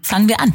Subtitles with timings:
[0.00, 0.54] Fangen wir an.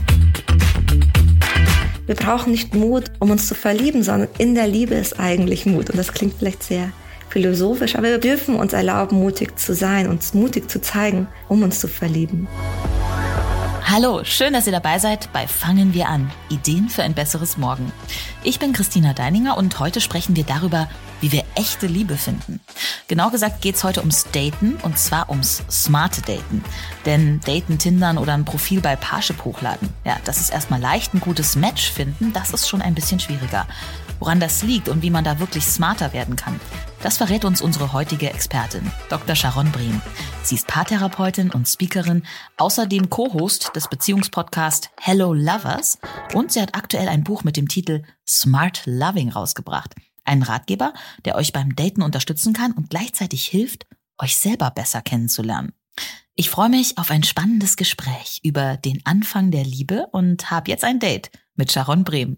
[2.08, 5.92] Wir brauchen nicht Mut, um uns zu verlieben, sondern in der Liebe ist eigentlich Mut.
[5.92, 6.92] Und das klingt vielleicht sehr
[7.30, 11.80] philosophisch, aber wir dürfen uns erlauben, mutig zu sein, uns mutig zu zeigen, um uns
[11.80, 12.48] zu verlieben.
[13.94, 16.32] Hallo, schön, dass ihr dabei seid bei Fangen wir an.
[16.50, 17.92] Ideen für ein besseres Morgen.
[18.42, 20.90] Ich bin Christina Deininger und heute sprechen wir darüber,
[21.22, 22.60] wie wir echte Liebe finden.
[23.08, 26.64] Genau gesagt geht es heute ums Daten und zwar ums smarte Daten.
[27.06, 31.20] Denn Daten, Tindern oder ein Profil bei Parship hochladen, ja, das ist erstmal leicht, ein
[31.20, 33.68] gutes Match finden, das ist schon ein bisschen schwieriger.
[34.24, 36.58] Woran das liegt und wie man da wirklich smarter werden kann,
[37.02, 39.36] das verrät uns unsere heutige Expertin, Dr.
[39.36, 40.02] Sharon Brehm.
[40.44, 42.24] Sie ist Paartherapeutin und Speakerin,
[42.56, 46.00] außerdem Co-Host des Beziehungspodcasts Hello Lovers
[46.34, 49.94] und sie hat aktuell ein Buch mit dem Titel Smart Loving rausgebracht.
[50.24, 50.94] Ein Ratgeber,
[51.26, 55.74] der euch beim Daten unterstützen kann und gleichzeitig hilft, euch selber besser kennenzulernen.
[56.36, 60.86] Ich freue mich auf ein spannendes Gespräch über den Anfang der Liebe und habe jetzt
[60.86, 62.38] ein Date mit Sharon Brehm.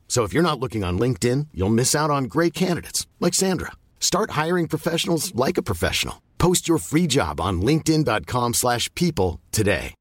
[0.11, 3.71] So if you're not looking on LinkedIn, you'll miss out on great candidates like Sandra.
[4.01, 6.15] Start hiring professionals like a professional.
[6.37, 9.93] Post your free job on linkedin.com/people today.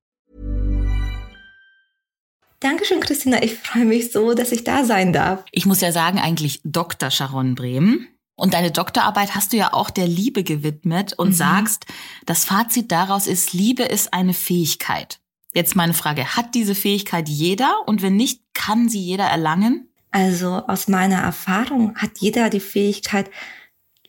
[2.59, 3.41] Dankeschön, Christina.
[3.45, 5.45] Ich freue mich so, dass ich da sein darf.
[5.53, 7.11] Ich muss ja sagen, eigentlich Dr.
[7.13, 8.09] Sharon Brehm.
[8.35, 11.35] Und deine Doktorarbeit hast du ja auch der Liebe gewidmet und mhm.
[11.35, 11.87] sagst,
[12.27, 15.21] das Fazit daraus ist, Liebe ist eine Fähigkeit.
[15.55, 17.87] Jetzt meine Frage, hat diese Fähigkeit jeder?
[17.87, 19.90] Und wenn nicht, kann sie jeder erlangen?
[20.11, 23.31] Also aus meiner Erfahrung hat jeder die Fähigkeit,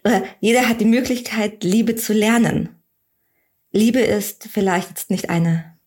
[0.03, 2.81] oder jeder hat die Möglichkeit, Liebe zu lernen.
[3.71, 5.77] Liebe ist vielleicht jetzt nicht eine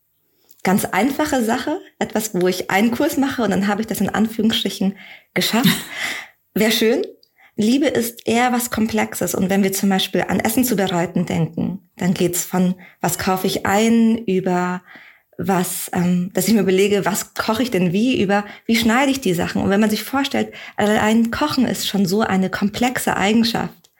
[0.62, 4.08] ganz einfache Sache, etwas, wo ich einen Kurs mache und dann habe ich das in
[4.08, 4.96] Anführungsstrichen
[5.34, 5.68] geschafft.
[6.54, 7.04] Wäre schön.
[7.56, 9.34] Liebe ist eher was Komplexes.
[9.34, 13.46] Und wenn wir zum Beispiel an Essen zu bereiten denken, dann geht's von, was kaufe
[13.46, 14.82] ich ein, über
[15.38, 19.20] was, ähm, dass ich mir überlege, was koche ich denn wie, über wie schneide ich
[19.20, 19.62] die Sachen.
[19.62, 23.90] Und wenn man sich vorstellt, ein Kochen ist schon so eine komplexe Eigenschaft,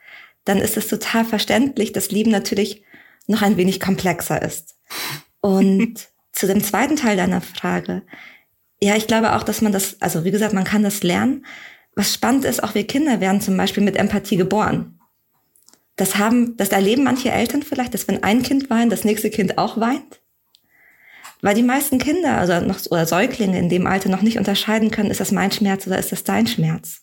[0.44, 2.82] dann ist es total verständlich, dass Lieben natürlich
[3.26, 4.76] noch ein wenig komplexer ist.
[5.40, 8.02] Und zu dem zweiten Teil deiner Frage,
[8.82, 11.46] ja, ich glaube auch, dass man das, also wie gesagt, man kann das lernen.
[11.94, 14.98] Was spannend ist, auch wir Kinder werden zum Beispiel mit Empathie geboren.
[15.96, 19.58] Das haben, das erleben manche Eltern vielleicht, dass wenn ein Kind weint, das nächste Kind
[19.58, 20.20] auch weint.
[21.44, 25.10] Weil die meisten Kinder, also noch, oder Säuglinge in dem Alter noch nicht unterscheiden können,
[25.10, 27.02] ist das mein Schmerz oder ist das dein Schmerz?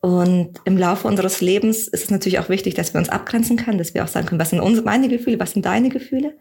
[0.00, 3.78] Und im Laufe unseres Lebens ist es natürlich auch wichtig, dass wir uns abgrenzen können,
[3.78, 6.36] dass wir auch sagen können, was sind unsere, meine Gefühle, was sind deine Gefühle?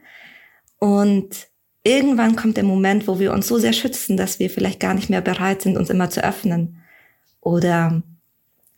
[0.80, 1.48] Und
[1.84, 5.12] irgendwann kommt der Moment, wo wir uns so sehr schützen, dass wir vielleicht gar nicht
[5.12, 6.82] mehr bereit sind, uns immer zu öffnen.
[7.40, 8.02] Oder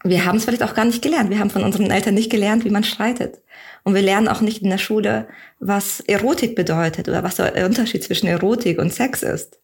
[0.04, 1.30] wir haben es vielleicht auch gar nicht gelernt.
[1.30, 3.42] Wir haben von unseren Eltern nicht gelernt, wie man streitet.
[3.84, 5.28] Und wir lernen auch nicht in der Schule,
[5.60, 9.60] was Erotik bedeutet oder was der Unterschied zwischen Erotik und Sex ist.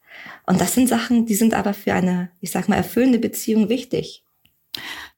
[0.46, 4.24] Und das sind Sachen, die sind aber für eine, ich sag mal, erfüllende Beziehung wichtig.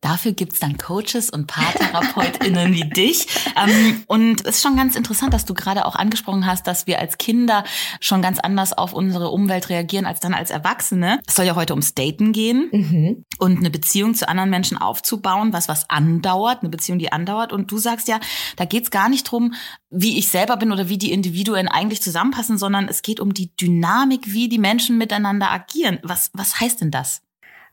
[0.02, 3.28] Dafür gibt's dann Coaches und PaartherapeutInnen wie dich.
[3.62, 7.00] Ähm, und es ist schon ganz interessant, dass du gerade auch angesprochen hast, dass wir
[7.00, 7.66] als Kinder
[8.00, 11.20] schon ganz anders auf unsere Umwelt reagieren als dann als Erwachsene.
[11.28, 13.26] Es soll ja heute ums Daten gehen mhm.
[13.40, 17.52] und eine Beziehung zu anderen Menschen aufzubauen, was was andauert, eine Beziehung, die andauert.
[17.52, 18.20] Und du sagst ja,
[18.56, 19.54] da geht's gar nicht drum,
[19.90, 23.56] wie ich selber bin oder wie die Individuen eigentlich zusammenpassen, sondern es geht um die
[23.56, 26.00] Dynamik, wie die Menschen miteinander agieren.
[26.04, 27.22] Was, was heißt denn das?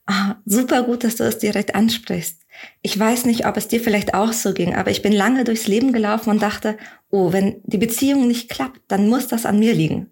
[0.07, 2.43] Ah, super gut, dass du es direkt ansprichst.
[2.81, 5.67] Ich weiß nicht, ob es dir vielleicht auch so ging, aber ich bin lange durchs
[5.67, 6.79] Leben gelaufen und dachte,
[7.11, 10.11] oh, wenn die Beziehung nicht klappt, dann muss das an mir liegen.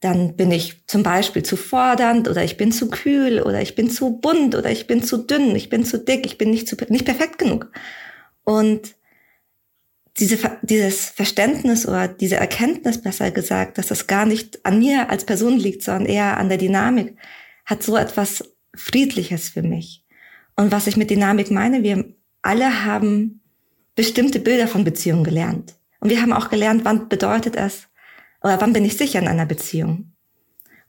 [0.00, 3.90] Dann bin ich zum Beispiel zu fordernd oder ich bin zu kühl oder ich bin
[3.90, 6.76] zu bunt oder ich bin zu dünn, ich bin zu dick, ich bin nicht, zu,
[6.88, 7.70] nicht perfekt genug.
[8.44, 8.96] Und
[10.18, 15.24] diese, dieses Verständnis oder diese Erkenntnis, besser gesagt, dass das gar nicht an mir als
[15.24, 17.16] Person liegt, sondern eher an der Dynamik,
[17.64, 20.04] hat so etwas Friedliches für mich.
[20.56, 22.04] Und was ich mit Dynamik meine, wir
[22.42, 23.40] alle haben
[23.94, 25.74] bestimmte Bilder von Beziehungen gelernt.
[26.00, 27.88] Und wir haben auch gelernt, wann bedeutet es,
[28.42, 30.12] oder wann bin ich sicher in einer Beziehung?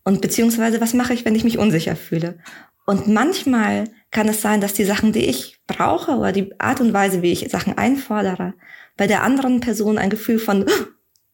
[0.03, 2.39] Und beziehungsweise, was mache ich, wenn ich mich unsicher fühle?
[2.85, 6.93] Und manchmal kann es sein, dass die Sachen, die ich brauche, oder die Art und
[6.93, 8.53] Weise, wie ich Sachen einfordere,
[8.97, 10.65] bei der anderen Person ein Gefühl von,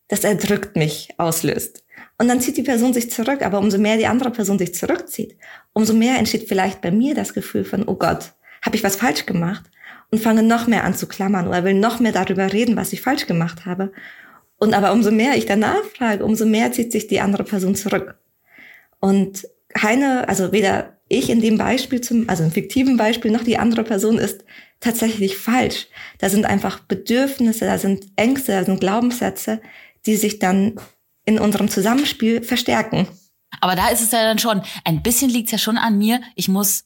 [0.07, 1.83] das erdrückt mich auslöst.
[2.19, 3.41] Und dann zieht die Person sich zurück.
[3.41, 5.37] Aber umso mehr die andere Person sich zurückzieht,
[5.73, 9.25] umso mehr entsteht vielleicht bei mir das Gefühl von, oh Gott, habe ich was falsch
[9.25, 9.63] gemacht?
[10.11, 13.01] Und fange noch mehr an zu klammern oder will noch mehr darüber reden, was ich
[13.01, 13.91] falsch gemacht habe.
[14.57, 18.17] Und aber umso mehr ich danach frage, umso mehr zieht sich die andere Person zurück.
[18.99, 23.57] Und keine, also weder ich in dem Beispiel zum, also im fiktiven Beispiel noch die
[23.57, 24.43] andere Person ist
[24.79, 25.87] tatsächlich falsch.
[26.17, 29.61] Da sind einfach Bedürfnisse, da sind Ängste, da sind Glaubenssätze,
[30.05, 30.75] die sich dann
[31.29, 33.07] in unserem Zusammenspiel verstärken.
[33.61, 36.21] Aber da ist es ja dann schon, ein bisschen liegt es ja schon an mir.
[36.35, 36.85] Ich muss,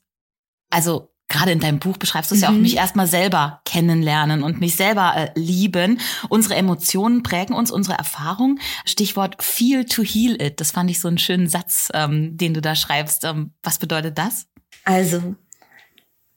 [0.69, 2.43] also gerade in deinem Buch beschreibst du es mhm.
[2.43, 2.61] ja auch, mhm.
[2.61, 5.99] mich erstmal selber kennenlernen und mich selber äh, lieben.
[6.29, 8.59] Unsere Emotionen prägen uns, unsere Erfahrung.
[8.85, 10.59] Stichwort feel to heal it.
[10.59, 13.23] Das fand ich so einen schönen Satz, ähm, den du da schreibst.
[13.23, 14.47] Ähm, was bedeutet das?
[14.85, 15.35] Also,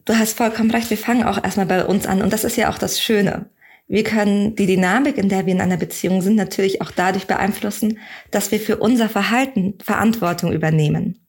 [0.05, 0.91] du hast vollkommen recht.
[0.91, 2.23] Wir fangen auch erstmal bei uns an.
[2.23, 3.51] Und das ist ja auch das Schöne.
[3.89, 7.99] Wir können die Dynamik, in der wir in einer Beziehung sind, natürlich auch dadurch beeinflussen,
[8.31, 11.27] dass wir für unser Verhalten Verantwortung übernehmen.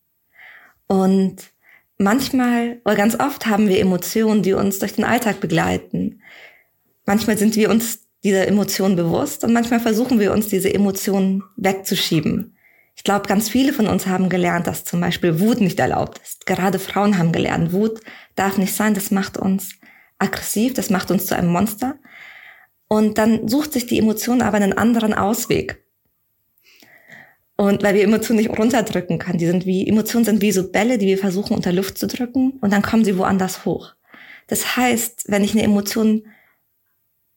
[0.88, 1.36] Und
[1.98, 6.22] manchmal oder ganz oft haben wir Emotionen, die uns durch den Alltag begleiten.
[7.06, 12.58] Manchmal sind wir uns dieser Emotionen bewusst und manchmal versuchen wir uns diese Emotionen wegzuschieben.
[12.96, 16.48] Ich glaube, ganz viele von uns haben gelernt, dass zum Beispiel Wut nicht erlaubt ist.
[16.48, 18.02] Gerade Frauen haben gelernt, Wut
[18.36, 19.76] darf nicht sein, das macht uns
[20.18, 22.00] aggressiv, das macht uns zu einem Monster.
[22.88, 25.84] Und dann sucht sich die Emotion aber einen anderen Ausweg.
[27.58, 29.40] Und weil wir Emotionen nicht runterdrücken können.
[29.40, 32.52] Die sind wie, Emotionen sind wie so Bälle, die wir versuchen unter Luft zu drücken
[32.62, 33.94] und dann kommen sie woanders hoch.
[34.46, 36.24] Das heißt, wenn ich eine Emotion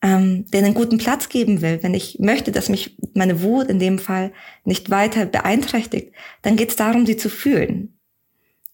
[0.03, 3.79] ähm, denen einen guten Platz geben will, wenn ich möchte, dass mich meine Wut in
[3.79, 4.33] dem Fall
[4.65, 6.13] nicht weiter beeinträchtigt,
[6.43, 7.99] dann geht es darum, sie zu fühlen.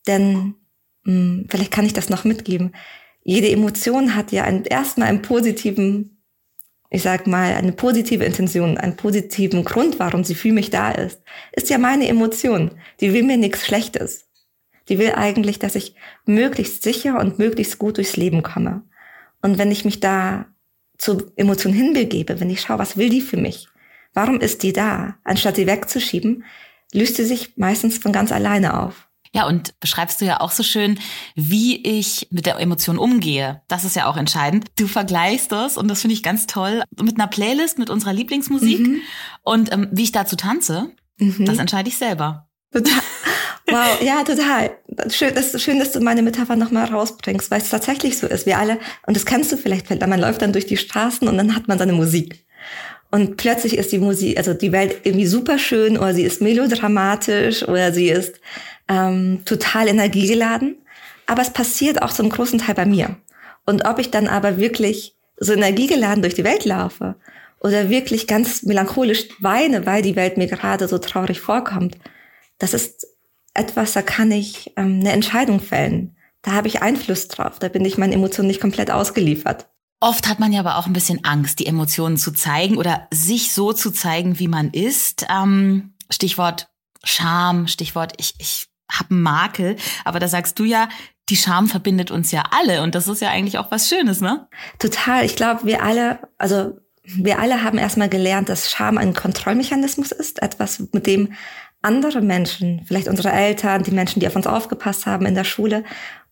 [0.07, 0.55] Denn
[1.05, 2.75] mh, hm, vielleicht kann ich das noch mitgeben.
[3.25, 6.16] Jede Emotion hat ja erstmal einen positiven
[6.91, 11.23] ich sag mal, eine positive Intention, einen positiven Grund, warum sie für mich da ist,
[11.53, 12.73] ist ja meine Emotion.
[13.01, 14.29] Die will mir nichts Schlechtes.
[14.89, 15.95] Die will eigentlich, dass ich
[16.27, 18.83] möglichst sicher und möglichst gut durchs Leben komme.
[19.43, 20.47] Und wenn ich mich da
[20.97, 23.69] zur Emotion hinbegebe, wenn ich schaue, was will die für mich?
[24.15, 25.19] Warum ist die da?
[25.25, 26.45] Anstatt sie wegzuschieben,
[26.93, 29.06] löst sie sich meistens von ganz alleine auf.
[29.37, 30.99] Ja, und beschreibst du ja auch so schön,
[31.35, 33.61] wie ich mit der Emotion umgehe.
[33.69, 34.67] Das ist ja auch entscheidend.
[34.79, 38.81] Du vergleichst das, und das finde ich ganz toll, mit einer Playlist, mit unserer Lieblingsmusik.
[38.81, 39.01] Mhm.
[39.43, 41.45] Und ähm, wie ich dazu tanze, mhm.
[41.45, 42.49] das entscheide ich selber.
[42.73, 43.03] Total.
[43.69, 44.71] Wow, ja, total.
[45.11, 48.47] Schön, das ist schön, dass du meine Metapher nochmal rausbringst, weil es tatsächlich so ist.
[48.47, 51.55] Wir alle, und das kennst du vielleicht, man läuft dann durch die Straßen und dann
[51.55, 52.47] hat man seine Musik.
[53.11, 57.67] Und plötzlich ist die Musik, also die Welt irgendwie super schön oder sie ist melodramatisch
[57.67, 58.41] oder sie ist
[58.89, 60.77] ähm, total energiegeladen.
[61.27, 63.17] Aber es passiert auch zum großen Teil bei mir.
[63.65, 67.17] Und ob ich dann aber wirklich so energiegeladen durch die Welt laufe
[67.61, 71.99] oder wirklich ganz melancholisch weine, weil die Welt mir gerade so traurig vorkommt,
[72.59, 73.07] das ist
[73.55, 76.17] etwas, da kann ich ähm, eine Entscheidung fällen.
[76.43, 77.59] Da habe ich Einfluss drauf.
[77.59, 79.69] Da bin ich meinen Emotionen nicht komplett ausgeliefert.
[79.99, 83.53] Oft hat man ja aber auch ein bisschen Angst, die Emotionen zu zeigen oder sich
[83.53, 85.27] so zu zeigen, wie man ist.
[85.29, 86.69] Ähm, Stichwort
[87.03, 89.77] Scham, Stichwort ich, ich habe einen Makel.
[90.05, 90.89] Aber da sagst du ja,
[91.29, 94.49] die Scham verbindet uns ja alle und das ist ja eigentlich auch was Schönes, ne?
[94.79, 95.25] Total.
[95.25, 100.43] Ich glaube, wir alle, also wir alle haben erstmal gelernt, dass Scham ein Kontrollmechanismus ist,
[100.43, 101.33] etwas, mit dem
[101.83, 105.85] andere Menschen, vielleicht unsere Eltern, die Menschen, die auf uns aufgepasst haben in der Schule,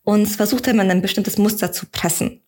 [0.02, 2.42] uns versucht haben, in ein bestimmtes Muster zu pressen.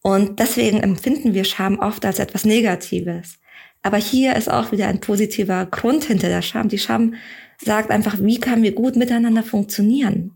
[0.00, 3.38] Und deswegen empfinden wir Scham oft als etwas Negatives.
[3.82, 6.68] Aber hier ist auch wieder ein positiver Grund hinter der Scham.
[6.68, 7.14] Die Scham
[7.60, 10.32] sagt einfach, wie können wir gut miteinander funktionieren.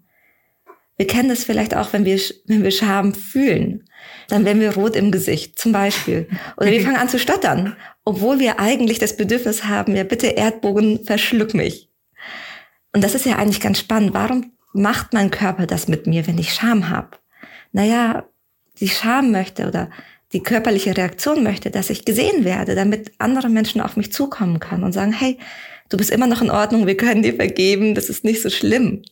[0.97, 3.85] Wir kennen das vielleicht auch, wenn wir, wenn wir Scham fühlen.
[4.29, 6.29] Dann werden wir rot im Gesicht, zum Beispiel.
[6.57, 11.05] Oder wir fangen an zu stottern, obwohl wir eigentlich das Bedürfnis haben, ja bitte Erdbogen,
[11.05, 11.89] verschluck mich.
[12.93, 14.13] Und das ist ja eigentlich ganz spannend.
[14.15, 17.17] Warum macht mein Körper das mit mir, wenn ich Scham habe?
[17.73, 18.25] Naja,
[18.81, 19.91] die Scham möchte oder
[20.33, 24.85] die körperliche Reaktion möchte, dass ich gesehen werde, damit andere Menschen auf mich zukommen können
[24.85, 25.39] und sagen, hey,
[25.93, 29.03] du bist immer noch in Ordnung, wir können dir vergeben, das ist nicht so schlimm.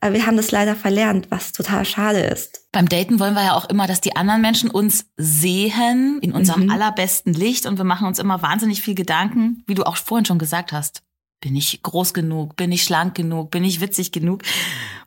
[0.00, 2.68] Aber wir haben das leider verlernt, was total schade ist.
[2.70, 6.64] Beim Daten wollen wir ja auch immer, dass die anderen Menschen uns sehen in unserem
[6.64, 6.70] mhm.
[6.70, 10.38] allerbesten Licht und wir machen uns immer wahnsinnig viel Gedanken, wie du auch vorhin schon
[10.38, 11.02] gesagt hast.
[11.40, 12.56] Bin ich groß genug?
[12.56, 13.50] Bin ich schlank genug?
[13.50, 14.42] Bin ich witzig genug?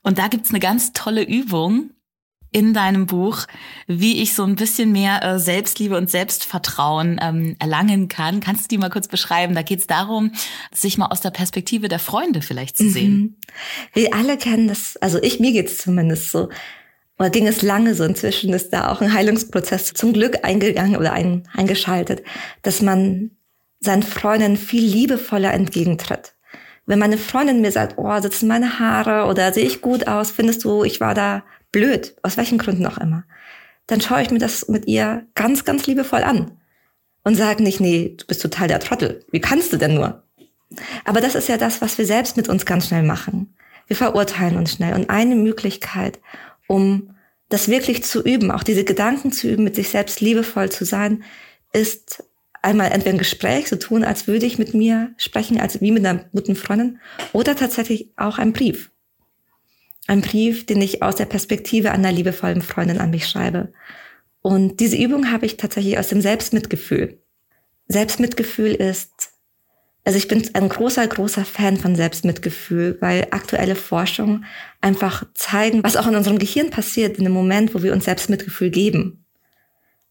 [0.01, 1.91] Und da gibt's eine ganz tolle Übung,
[2.51, 3.45] in deinem Buch,
[3.87, 8.39] wie ich so ein bisschen mehr äh, Selbstliebe und Selbstvertrauen ähm, erlangen kann.
[8.39, 9.55] Kannst du die mal kurz beschreiben?
[9.55, 10.31] Da geht es darum,
[10.73, 13.17] sich mal aus der Perspektive der Freunde vielleicht zu sehen.
[13.17, 13.35] Mhm.
[13.93, 16.49] Wir alle kennen das, also ich, mir geht's zumindest so.
[17.19, 18.05] Oder ging es lange so?
[18.05, 22.23] Inzwischen ist da auch ein Heilungsprozess zum Glück eingegangen oder ein, eingeschaltet,
[22.61, 23.31] dass man
[23.79, 26.33] seinen Freunden viel liebevoller entgegentritt
[26.85, 30.63] Wenn meine Freundin mir sagt, oh, sitzen meine Haare oder sehe ich gut aus, findest
[30.63, 33.23] du, ich war da blöd, aus welchen Gründen auch immer,
[33.87, 36.59] dann schaue ich mir das mit ihr ganz, ganz liebevoll an
[37.23, 39.25] und sage nicht, nee, du bist total der Trottel.
[39.31, 40.23] Wie kannst du denn nur?
[41.05, 43.55] Aber das ist ja das, was wir selbst mit uns ganz schnell machen.
[43.87, 44.93] Wir verurteilen uns schnell.
[44.93, 46.19] Und eine Möglichkeit,
[46.67, 47.15] um
[47.49, 51.23] das wirklich zu üben, auch diese Gedanken zu üben, mit sich selbst liebevoll zu sein,
[51.73, 52.23] ist
[52.61, 56.05] einmal entweder ein Gespräch so tun, als würde ich mit mir sprechen, als wie mit
[56.05, 56.99] einer guten Freundin,
[57.33, 58.91] oder tatsächlich auch ein Brief.
[60.09, 63.71] Ein Brief, den ich aus der Perspektive einer liebevollen Freundin an mich schreibe.
[64.41, 67.19] Und diese Übung habe ich tatsächlich aus dem Selbstmitgefühl.
[67.87, 69.29] Selbstmitgefühl ist
[70.05, 74.43] also ich bin ein großer, großer Fan von Selbstmitgefühl, weil aktuelle Forschung
[74.81, 78.71] einfach zeigen, was auch in unserem Gehirn passiert in dem Moment, wo wir uns Selbstmitgefühl
[78.71, 79.25] geben.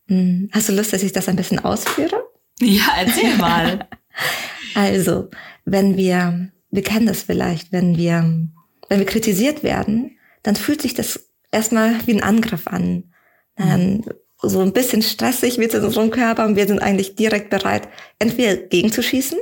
[0.07, 2.23] Hm, hast du Lust, dass ich das ein bisschen ausführe?
[2.61, 3.88] Ja, erzähl mal.
[4.76, 5.31] also,
[5.64, 8.49] wenn wir, wir kennen das vielleicht, wenn wir,
[8.88, 13.12] wenn wir kritisiert werden, dann fühlt sich das erstmal wie ein Angriff an.
[13.57, 14.04] Dann
[14.40, 17.88] so ein bisschen stressig wird es in unserem Körper und wir sind eigentlich direkt bereit,
[18.18, 19.38] entweder gegenzuschießen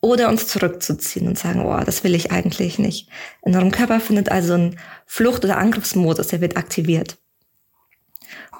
[0.00, 3.08] oder uns zurückzuziehen und sagen, oh, das will ich eigentlich nicht.
[3.42, 7.18] In unserem Körper findet also ein Flucht- oder Angriffsmodus, der wird aktiviert.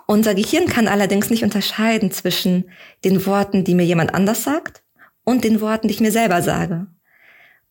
[0.07, 2.71] Unser Gehirn kann allerdings nicht unterscheiden zwischen
[3.05, 4.83] den Worten, die mir jemand anders sagt
[5.25, 6.89] und den Worten, die ich mir selber sage.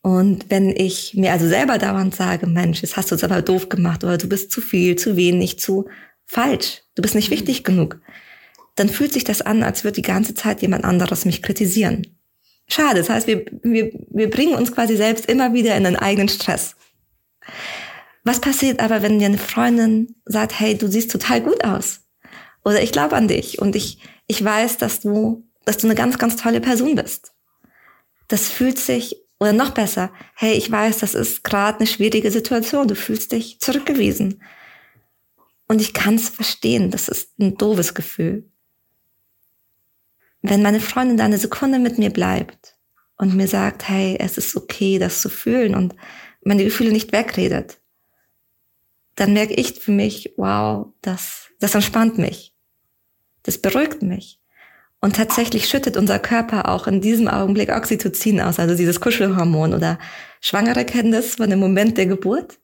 [0.01, 3.67] Und wenn ich mir also selber dauernd sage, Mensch, jetzt hast du es aber doof
[3.67, 5.89] gemacht oder du bist zu viel, zu wenig, zu
[6.25, 7.99] falsch, du bist nicht wichtig genug,
[8.75, 12.07] dann fühlt sich das an, als würde die ganze Zeit jemand anderes mich kritisieren.
[12.69, 12.99] Schade.
[12.99, 16.75] Das heißt, wir, wir, wir bringen uns quasi selbst immer wieder in einen eigenen Stress.
[18.23, 22.01] Was passiert aber, wenn dir eine Freundin sagt, hey, du siehst total gut aus?
[22.63, 26.17] Oder ich glaube an dich und ich, ich weiß, dass du, dass du eine ganz,
[26.17, 27.33] ganz tolle Person bist.
[28.27, 32.87] Das fühlt sich, oder noch besser, hey, ich weiß, das ist gerade eine schwierige Situation.
[32.87, 34.41] Du fühlst dich zurückgewiesen.
[35.67, 36.91] Und ich kann es verstehen.
[36.91, 38.49] Das ist ein doofes Gefühl
[40.41, 42.77] wenn meine Freundin da eine Sekunde mit mir bleibt
[43.17, 45.95] und mir sagt, hey, es ist okay, das zu fühlen und
[46.43, 47.79] meine Gefühle nicht wegredet,
[49.15, 52.53] dann merke ich für mich, wow, das, das entspannt mich.
[53.43, 54.38] Das beruhigt mich.
[55.01, 59.97] Und tatsächlich schüttet unser Körper auch in diesem Augenblick Oxytocin aus, also dieses Kuschelhormon oder
[60.41, 62.59] Schwangere kennen das von dem Moment der Geburt.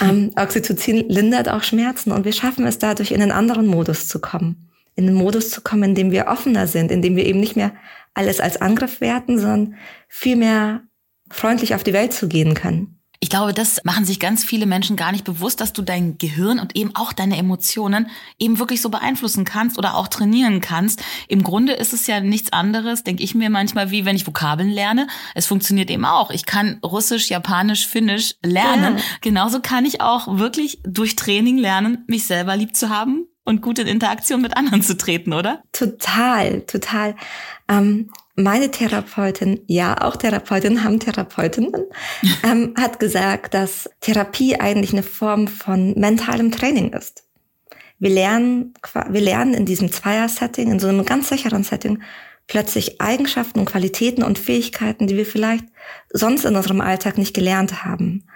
[0.00, 4.20] Ähm, Oxytocin lindert auch Schmerzen und wir schaffen es dadurch, in einen anderen Modus zu
[4.20, 7.40] kommen in den Modus zu kommen, in dem wir offener sind, in dem wir eben
[7.40, 7.72] nicht mehr
[8.14, 9.74] alles als Angriff werten, sondern
[10.08, 10.82] viel mehr
[11.30, 13.01] freundlich auf die Welt zu gehen können.
[13.22, 16.58] Ich glaube, das machen sich ganz viele Menschen gar nicht bewusst, dass du dein Gehirn
[16.58, 21.04] und eben auch deine Emotionen eben wirklich so beeinflussen kannst oder auch trainieren kannst.
[21.28, 24.70] Im Grunde ist es ja nichts anderes, denke ich mir manchmal, wie wenn ich Vokabeln
[24.70, 25.06] lerne.
[25.36, 26.32] Es funktioniert eben auch.
[26.32, 28.98] Ich kann Russisch, Japanisch, Finnisch lernen.
[28.98, 29.04] Ja.
[29.20, 33.78] Genauso kann ich auch wirklich durch Training lernen, mich selber lieb zu haben, und gut
[33.78, 35.62] in Interaktion mit anderen zu treten, oder?
[35.72, 37.16] Total, total.
[37.68, 41.74] Ähm, meine Therapeutin, ja, auch Therapeutinnen haben Therapeutinnen,
[42.44, 47.24] ähm, hat gesagt, dass Therapie eigentlich eine Form von mentalem Training ist.
[47.98, 48.74] Wir lernen,
[49.10, 52.02] wir lernen in diesem Zweier-Setting, in so einem ganz sicheren Setting,
[52.48, 55.66] plötzlich Eigenschaften und Qualitäten und Fähigkeiten, die wir vielleicht
[56.10, 58.26] sonst in unserem Alltag nicht gelernt haben.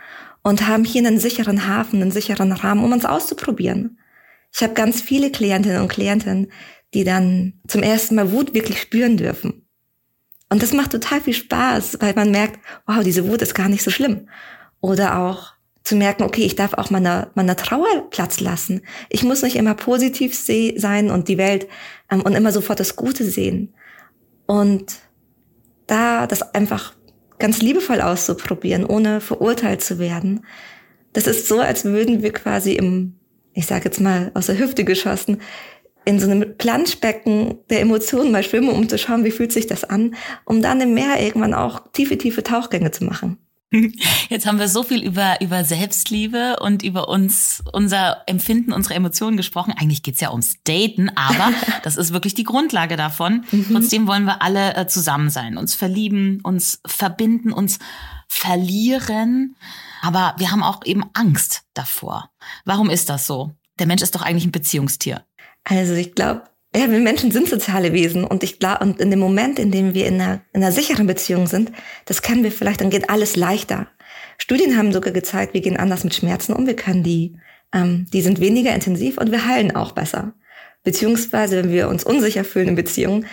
[0.42, 3.98] Und haben hier einen sicheren Hafen, einen sicheren Rahmen, um uns auszuprobieren.
[4.54, 6.52] Ich habe ganz viele Klientinnen und Klienten,
[6.94, 9.65] die dann zum ersten Mal Wut wirklich spüren dürfen.
[10.48, 13.82] Und das macht total viel Spaß, weil man merkt, wow, diese Wut ist gar nicht
[13.82, 14.28] so schlimm.
[14.80, 18.82] Oder auch zu merken, okay, ich darf auch meiner, meiner Trauer Platz lassen.
[19.08, 21.68] Ich muss nicht immer positiv sein und die Welt
[22.10, 23.74] ähm, und immer sofort das Gute sehen.
[24.46, 24.96] Und
[25.86, 26.94] da das einfach
[27.38, 30.44] ganz liebevoll auszuprobieren, ohne verurteilt zu werden,
[31.12, 33.16] das ist so, als würden wir quasi im
[33.56, 35.40] ich sage jetzt mal aus der Hüfte geschossen,
[36.06, 39.84] in so einem Planschbecken der Emotionen mal schwimmen, um zu schauen, wie fühlt sich das
[39.84, 43.38] an, um dann im Meer irgendwann auch tiefe, tiefe Tauchgänge zu machen.
[44.28, 49.36] Jetzt haben wir so viel über, über Selbstliebe und über uns, unser Empfinden, unsere Emotionen
[49.36, 49.74] gesprochen.
[49.76, 53.44] Eigentlich geht's ja ums Daten, aber das ist wirklich die Grundlage davon.
[53.50, 53.66] Mhm.
[53.72, 57.80] Trotzdem wollen wir alle äh, zusammen sein, uns verlieben, uns verbinden, uns
[58.28, 59.56] verlieren.
[60.02, 62.30] Aber wir haben auch eben Angst davor.
[62.64, 63.52] Warum ist das so?
[63.80, 65.24] Der Mensch ist doch eigentlich ein Beziehungstier.
[65.68, 66.42] Also ich glaube,
[66.74, 69.94] ja, wir Menschen sind soziale Wesen und ich glaube, und in dem Moment, in dem
[69.94, 71.72] wir in einer, in einer sicheren Beziehung sind,
[72.04, 73.88] das kennen wir vielleicht, dann geht alles leichter.
[74.38, 77.36] Studien haben sogar gezeigt, wir gehen anders mit Schmerzen um, wir können die,
[77.72, 80.34] ähm, die sind weniger intensiv und wir heilen auch besser.
[80.84, 83.26] Beziehungsweise, wenn wir uns unsicher fühlen in Beziehungen,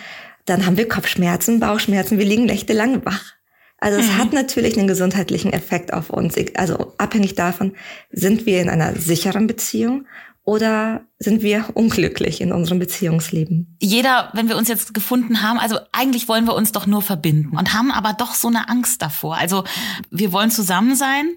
[0.44, 3.34] dann haben wir Kopfschmerzen, Bauchschmerzen, wir liegen nächtelang wach.
[3.78, 4.18] Also es mhm.
[4.18, 6.34] hat natürlich einen gesundheitlichen Effekt auf uns.
[6.54, 7.74] Also abhängig davon,
[8.10, 10.06] sind wir in einer sicheren Beziehung
[10.44, 13.76] oder sind wir unglücklich in unserem Beziehungsleben?
[13.80, 17.56] Jeder, wenn wir uns jetzt gefunden haben, also eigentlich wollen wir uns doch nur verbinden
[17.56, 19.36] und haben aber doch so eine Angst davor.
[19.36, 19.64] Also
[20.10, 21.30] wir wollen zusammen sein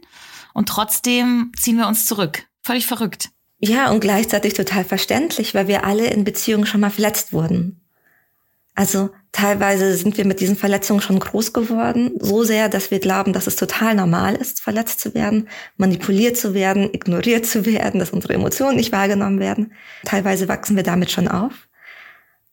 [0.54, 2.48] und trotzdem ziehen wir uns zurück.
[2.62, 3.30] Völlig verrückt.
[3.60, 7.87] Ja, und gleichzeitig total verständlich, weil wir alle in Beziehungen schon mal verletzt wurden.
[8.78, 13.34] Also teilweise sind wir mit diesen Verletzungen schon groß geworden, so sehr, dass wir glauben,
[13.34, 18.12] dass es total normal ist, verletzt zu werden, manipuliert zu werden, ignoriert zu werden, dass
[18.12, 19.74] unsere Emotionen nicht wahrgenommen werden.
[20.06, 21.68] Teilweise wachsen wir damit schon auf.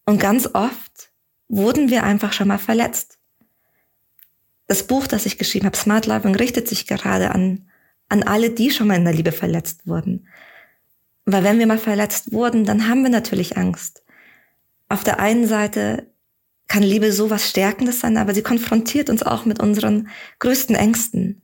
[0.06, 1.10] Und ganz oft
[1.48, 3.18] wurden wir einfach schon mal verletzt.
[4.66, 7.68] Das Buch, das ich geschrieben habe, Smart Loving, richtet sich gerade an,
[8.08, 10.26] an alle, die schon mal in der Liebe verletzt wurden.
[11.26, 14.02] Weil wenn wir mal verletzt wurden, dann haben wir natürlich Angst.
[14.88, 16.13] Auf der einen Seite
[16.68, 21.42] kann Liebe so was Stärkendes sein, aber sie konfrontiert uns auch mit unseren größten Ängsten.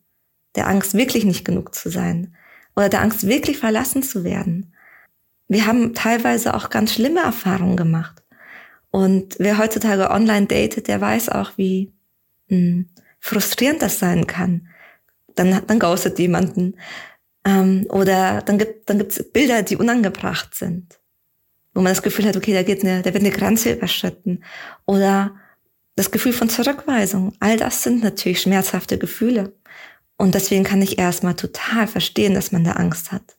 [0.57, 2.35] Der Angst, wirklich nicht genug zu sein.
[2.75, 4.75] Oder der Angst, wirklich verlassen zu werden.
[5.49, 8.23] Wir haben teilweise auch ganz schlimme Erfahrungen gemacht.
[8.91, 11.93] Und wer heutzutage online datet, der weiß auch, wie
[12.49, 12.89] mh, hm,
[13.21, 14.69] frustrierend das sein kann.
[15.37, 16.77] Dann, dann ghostet jemanden.
[17.45, 21.00] Ähm, oder dann gibt dann gibt's Bilder, die unangebracht sind
[21.75, 24.43] wo man das Gefühl hat, okay, da geht eine, da wird eine Grenze überschritten.
[24.87, 25.37] Oder
[25.97, 27.35] das Gefühl von Zurückweisung.
[27.41, 29.55] All das sind natürlich schmerzhafte Gefühle.
[30.17, 33.37] Und deswegen kann ich erstmal total verstehen, dass man da Angst hat.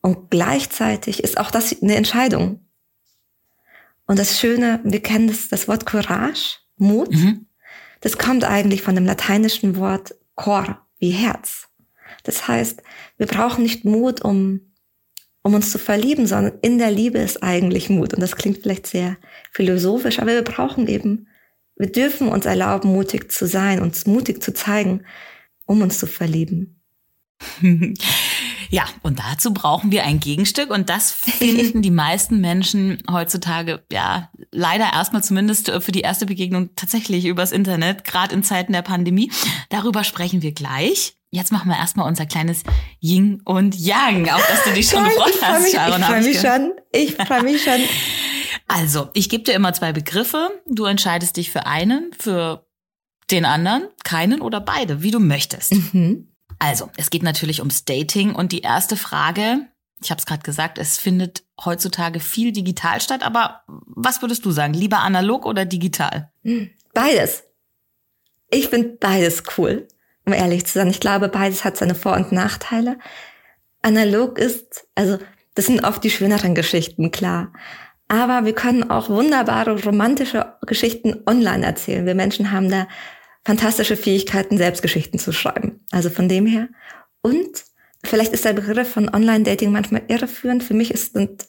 [0.00, 2.64] Und gleichzeitig ist auch das eine Entscheidung.
[4.06, 7.12] Und das Schöne, wir kennen das, das Wort Courage, Mut.
[7.12, 7.46] Mhm.
[8.00, 11.68] Das kommt eigentlich von dem lateinischen Wort cor, wie Herz.
[12.22, 12.82] Das heißt,
[13.18, 14.69] wir brauchen nicht Mut, um
[15.42, 18.14] um uns zu verlieben, sondern in der Liebe ist eigentlich Mut.
[18.14, 19.16] Und das klingt vielleicht sehr
[19.52, 21.28] philosophisch, aber wir brauchen eben,
[21.76, 25.04] wir dürfen uns erlauben, mutig zu sein, uns mutig zu zeigen,
[25.64, 26.80] um uns zu verlieben.
[28.70, 34.30] Ja, und dazu brauchen wir ein Gegenstück und das finden die meisten Menschen heutzutage ja
[34.52, 39.32] leider erstmal zumindest für die erste Begegnung tatsächlich übers Internet, gerade in Zeiten der Pandemie.
[39.70, 41.16] Darüber sprechen wir gleich.
[41.32, 42.62] Jetzt machen wir erstmal unser kleines
[43.00, 46.00] Yin und Yang, auch dass du dich schon gefreut hast, mich, Sharon.
[46.00, 46.72] Ich freue mich schon.
[46.92, 47.80] Ich freue mich schon.
[48.66, 50.50] Also, ich gebe dir immer zwei Begriffe.
[50.66, 52.66] Du entscheidest dich für einen, für
[53.30, 55.72] den anderen, keinen oder beide, wie du möchtest.
[55.72, 56.29] Mhm.
[56.60, 59.66] Also, es geht natürlich ums Dating und die erste Frage,
[60.00, 64.52] ich habe es gerade gesagt, es findet heutzutage viel digital statt, aber was würdest du
[64.52, 66.30] sagen, lieber analog oder digital?
[66.94, 67.42] Beides.
[68.50, 69.88] Ich finde beides cool
[70.26, 70.88] um ehrlich zu sein.
[70.88, 72.98] Ich glaube, beides hat seine Vor- und Nachteile.
[73.82, 75.18] Analog ist, also
[75.54, 77.52] das sind oft die schöneren Geschichten, klar.
[78.08, 82.06] Aber wir können auch wunderbare romantische Geschichten online erzählen.
[82.06, 82.88] Wir Menschen haben da
[83.44, 85.80] fantastische Fähigkeiten, Selbstgeschichten zu schreiben.
[85.90, 86.68] Also von dem her.
[87.22, 87.64] Und
[88.04, 90.62] vielleicht ist der Begriff von Online-Dating manchmal irreführend.
[90.62, 91.46] Für mich sind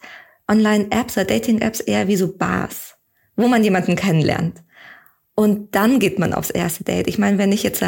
[0.48, 2.96] Online-Apps oder Dating-Apps eher wie so Bars,
[3.36, 4.64] wo man jemanden kennenlernt.
[5.36, 7.08] Und dann geht man aufs erste Date.
[7.08, 7.84] Ich meine, wenn ich jetzt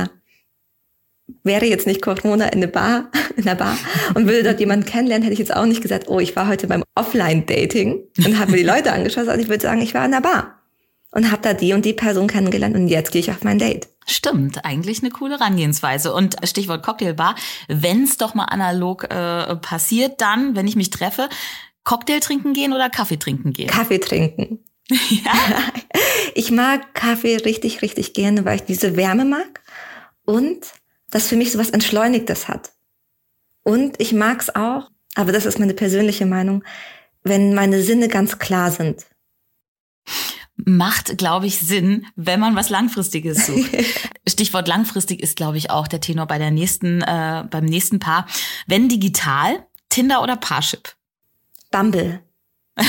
[1.43, 3.77] wäre jetzt nicht Corona in der Bar, in der Bar
[4.13, 6.67] und würde dort jemanden kennenlernen, hätte ich jetzt auch nicht gesagt, oh, ich war heute
[6.67, 10.11] beim Offline-Dating und habe mir die Leute angeschaut, sondern ich würde sagen, ich war in
[10.11, 10.62] der Bar
[11.13, 13.87] und habe da die und die Person kennengelernt und jetzt gehe ich auf mein Date.
[14.05, 16.13] Stimmt, eigentlich eine coole Herangehensweise.
[16.13, 17.35] Und Stichwort Cocktailbar,
[17.67, 21.29] wenn es doch mal analog äh, passiert, dann, wenn ich mich treffe,
[21.83, 23.67] Cocktail trinken gehen oder Kaffee trinken gehen?
[23.67, 24.59] Kaffee trinken.
[24.89, 25.31] ja.
[26.35, 29.61] Ich mag Kaffee richtig, richtig gerne, weil ich diese Wärme mag
[30.25, 30.65] und
[31.11, 32.71] das für mich so was Entschleunigtes hat.
[33.61, 36.63] Und ich mag's auch, aber das ist meine persönliche Meinung,
[37.23, 39.05] wenn meine Sinne ganz klar sind.
[40.65, 43.71] Macht, glaube ich, Sinn, wenn man was Langfristiges sucht.
[44.27, 48.25] Stichwort langfristig ist, glaube ich, auch der Tenor bei der nächsten, äh, beim nächsten Paar.
[48.67, 50.95] Wenn digital, Tinder oder Parship?
[51.71, 52.21] Bumble.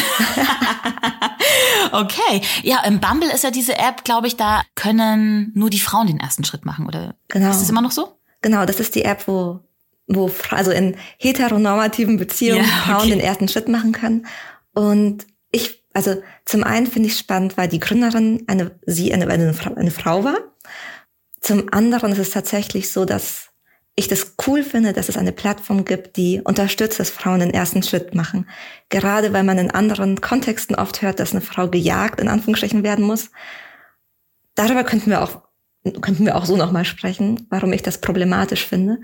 [1.93, 2.41] okay.
[2.63, 6.21] Ja, im Bumble ist ja diese App, glaube ich, da können nur die Frauen den
[6.21, 7.15] ersten Schritt machen, oder?
[7.29, 7.51] Genau.
[7.51, 8.19] Ist das immer noch so?
[8.41, 9.61] Genau, das ist die App, wo,
[10.07, 12.93] wo also in heteronormativen Beziehungen ja, okay.
[12.93, 14.27] Frauen den ersten Schritt machen können.
[14.73, 19.55] Und ich, also zum einen finde ich spannend, weil die Gründerin eine, sie eine, eine,
[19.77, 20.37] eine Frau war.
[21.41, 23.51] Zum anderen ist es tatsächlich so, dass
[23.97, 27.83] ich das cool finde, dass es eine Plattform gibt, die unterstützt, dass Frauen den ersten
[27.85, 28.49] Schritt machen.
[28.89, 33.05] Gerade weil man in anderen Kontexten oft hört, dass eine Frau gejagt in Anführungsstrichen werden
[33.05, 33.31] muss.
[34.57, 35.43] Darüber könnten wir auch,
[36.01, 38.99] könnten wir auch so nochmal sprechen, warum ich das problematisch finde.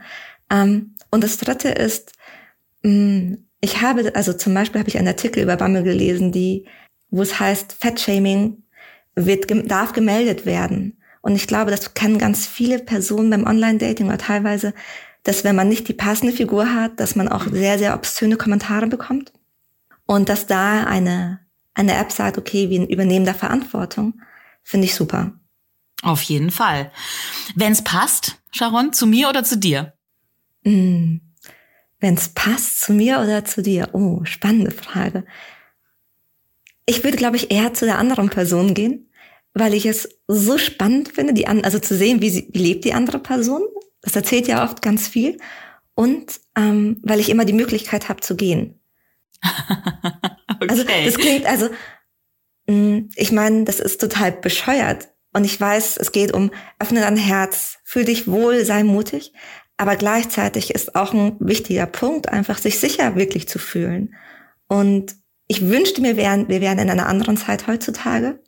[0.50, 2.12] Ähm, und das dritte ist,
[2.83, 6.66] mm, ich habe, also zum Beispiel habe ich einen Artikel über Bammel gelesen, die,
[7.11, 8.62] wo es heißt, Fettshaming
[9.14, 10.99] wird, darf gemeldet werden.
[11.23, 14.73] Und ich glaube, das kennen ganz viele Personen beim Online-Dating oder teilweise,
[15.23, 18.87] dass wenn man nicht die passende Figur hat, dass man auch sehr, sehr obszöne Kommentare
[18.87, 19.33] bekommt.
[20.07, 21.40] Und dass da eine,
[21.75, 24.20] eine App sagt, okay, wir übernehmen da Verantwortung,
[24.62, 25.33] finde ich super.
[26.03, 26.90] Auf jeden Fall.
[27.55, 29.92] Wenn es passt, Sharon, zu mir oder zu dir?
[30.64, 31.16] Mm,
[32.00, 33.90] Wenn es passt, zu mir oder zu dir?
[33.92, 35.24] Oh, spannende Frage.
[36.86, 39.10] Ich würde, glaube ich, eher zu der anderen Person gehen,
[39.54, 42.84] weil ich es so spannend finde, die an, also zu sehen, wie, sie, wie lebt
[42.84, 43.62] die andere Person.
[44.02, 45.38] Das erzählt ja oft ganz viel.
[45.94, 48.80] Und ähm, weil ich immer die Möglichkeit habe zu gehen.
[49.42, 50.66] okay.
[50.68, 51.68] Also das klingt, also
[52.66, 55.08] mh, ich meine, das ist total bescheuert.
[55.32, 59.32] Und ich weiß, es geht um öffne dein Herz, fühl dich wohl, sei mutig.
[59.80, 64.14] Aber gleichzeitig ist auch ein wichtiger Punkt, einfach sich sicher wirklich zu fühlen.
[64.68, 65.16] Und
[65.46, 68.40] ich wünschte mir, wir wären, in einer anderen Zeit heutzutage.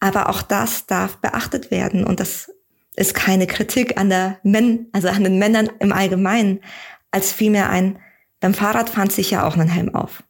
[0.00, 2.02] Aber auch das darf beachtet werden.
[2.02, 2.50] Und das
[2.96, 6.60] ist keine Kritik an der Men also an den Männern im Allgemeinen,
[7.10, 7.98] als vielmehr ein,
[8.40, 10.22] beim Fahrradfahren sich ja auch einen Helm auf.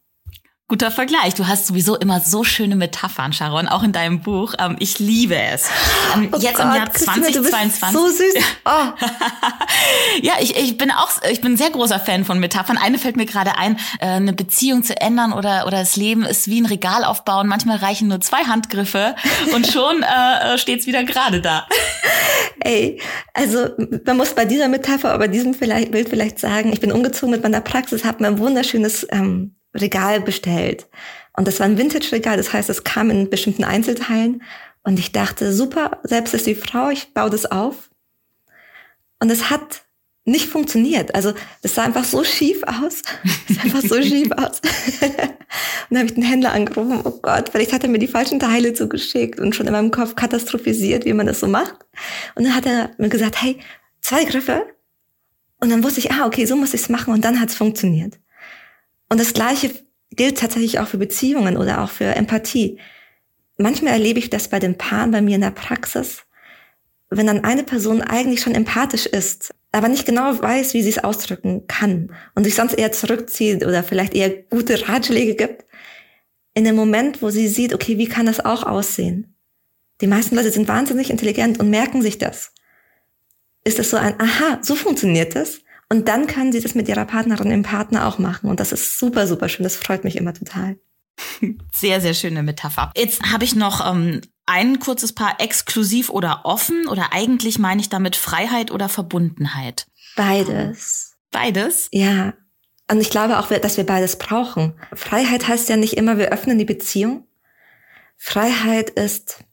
[0.69, 1.33] Guter Vergleich.
[1.33, 4.53] Du hast sowieso immer so schöne Metaphern, Sharon, auch in deinem Buch.
[4.59, 5.67] Ähm, ich liebe es.
[6.15, 7.99] Ähm, Oh jetzt Gott, im Jahr Christina, du bist 2022.
[7.99, 8.35] So süß.
[8.65, 10.21] Oh.
[10.21, 12.77] ja, ich, ich bin auch, ich bin ein sehr großer Fan von Metaphern.
[12.77, 16.47] Eine fällt mir gerade ein, äh, eine Beziehung zu ändern oder, oder das Leben ist
[16.47, 17.47] wie ein Regal aufbauen.
[17.47, 19.15] Manchmal reichen nur zwei Handgriffe
[19.55, 21.67] und schon äh, steht's wieder gerade da.
[22.59, 23.01] Ey,
[23.33, 23.69] also
[24.05, 27.41] man muss bei dieser Metapher, bei diesem vielleicht, Bild vielleicht sagen, ich bin umgezogen mit
[27.41, 30.87] meiner Praxis, habe mir ein wunderschönes ähm, Regal bestellt.
[31.35, 34.43] Und das war ein Vintage-Regal, das heißt, es kam in bestimmten Einzelteilen.
[34.83, 37.89] Und ich dachte, super, selbst ist die Frau, ich baue das auf.
[39.19, 39.83] Und es hat
[40.25, 41.15] nicht funktioniert.
[41.15, 43.01] Also das sah einfach so schief aus.
[43.49, 44.61] Es sah einfach so schief aus.
[45.01, 48.39] und dann habe ich den Händler angerufen, oh Gott, vielleicht hat er mir die falschen
[48.39, 51.75] Teile zugeschickt und schon in meinem Kopf katastrophisiert, wie man das so macht.
[52.35, 53.59] Und dann hat er mir gesagt, hey,
[54.01, 54.65] zwei Griffe.
[55.59, 57.13] Und dann wusste ich, ah, okay, so muss ich es machen.
[57.13, 58.17] Und dann hat es funktioniert.
[59.09, 59.71] Und das Gleiche
[60.11, 62.79] gilt tatsächlich auch für Beziehungen oder auch für Empathie.
[63.57, 66.23] Manchmal erlebe ich das bei den Paaren bei mir in der Praxis,
[67.09, 71.03] wenn dann eine Person eigentlich schon empathisch ist, aber nicht genau weiß, wie sie es
[71.03, 75.65] ausdrücken kann und sich sonst eher zurückzieht oder vielleicht eher gute Ratschläge gibt,
[76.53, 79.35] in dem Moment, wo sie sieht, okay, wie kann das auch aussehen?
[80.01, 82.53] Die meisten Leute sind wahnsinnig intelligent und merken sich das.
[83.63, 85.59] Ist es so ein, aha, so funktioniert das?
[85.89, 88.49] Und dann können sie das mit ihrer Partnerin im Partner auch machen.
[88.49, 89.63] Und das ist super, super schön.
[89.63, 90.77] Das freut mich immer total.
[91.73, 92.93] Sehr, sehr schöne Metapher.
[92.95, 97.89] Jetzt habe ich noch ähm, ein kurzes Paar exklusiv oder offen oder eigentlich meine ich
[97.89, 99.87] damit Freiheit oder Verbundenheit.
[100.15, 101.17] Beides.
[101.29, 101.89] Beides?
[101.91, 102.33] Ja.
[102.89, 104.73] Und ich glaube auch, dass wir beides brauchen.
[104.93, 107.27] Freiheit heißt ja nicht immer, wir öffnen die Beziehung.
[108.17, 109.43] Freiheit ist,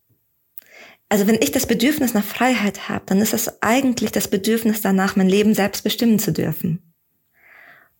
[1.09, 5.17] also wenn ich das Bedürfnis nach Freiheit habe, dann ist das eigentlich das Bedürfnis danach,
[5.17, 6.95] mein Leben selbst bestimmen zu dürfen.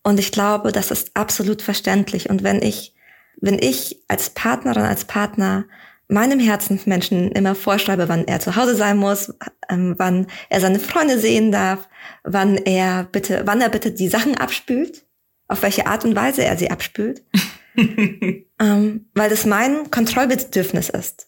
[0.03, 2.29] Und ich glaube, das ist absolut verständlich.
[2.29, 2.93] Und wenn ich,
[3.39, 5.65] wenn ich als Partnerin, als Partner
[6.07, 9.33] meinem Herzensmenschen immer vorschreibe, wann er zu Hause sein muss,
[9.69, 11.89] ähm, wann er seine Freunde sehen darf,
[12.23, 15.05] wann er bitte, wann er bitte die Sachen abspült,
[15.47, 17.23] auf welche Art und Weise er sie abspült,
[17.77, 21.26] ähm, weil das mein Kontrollbedürfnis ist,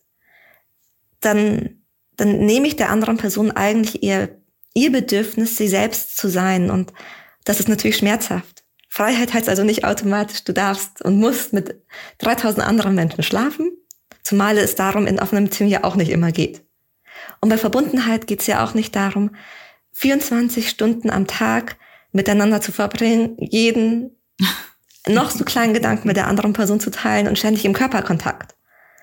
[1.21, 1.81] dann,
[2.17, 4.41] dann nehme ich der anderen Person eigentlich ihr,
[4.73, 6.69] ihr Bedürfnis, sie selbst zu sein.
[6.69, 6.93] Und
[7.45, 8.63] das ist natürlich schmerzhaft.
[8.89, 11.81] Freiheit heißt also nicht automatisch, du darfst und musst mit
[12.17, 13.71] 3000 anderen Menschen schlafen,
[14.23, 16.63] zumal es darum in offenem Beziehung ja auch nicht immer geht.
[17.39, 19.35] Und bei Verbundenheit geht es ja auch nicht darum,
[19.93, 21.77] 24 Stunden am Tag
[22.11, 24.17] miteinander zu verbringen, jeden
[25.07, 28.55] noch so kleinen Gedanken mit der anderen Person zu teilen und ständig im Körperkontakt.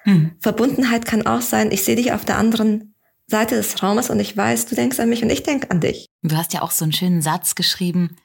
[0.06, 0.36] Hm.
[0.40, 2.94] Verbundenheit kann auch sein, ich sehe dich auf der anderen
[3.26, 6.06] Seite des Raumes und ich weiß, du denkst an mich und ich denke an dich.
[6.22, 8.16] Du hast ja auch so einen schönen Satz geschrieben.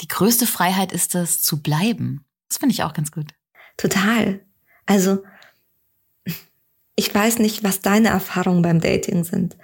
[0.00, 2.24] Die größte Freiheit ist es, zu bleiben.
[2.48, 3.34] Das finde ich auch ganz gut.
[3.76, 4.40] Total.
[4.86, 5.24] Also,
[6.94, 9.56] ich weiß nicht, was deine Erfahrungen beim Dating sind,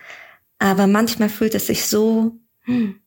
[0.58, 3.00] aber manchmal fühlt es sich so, hm,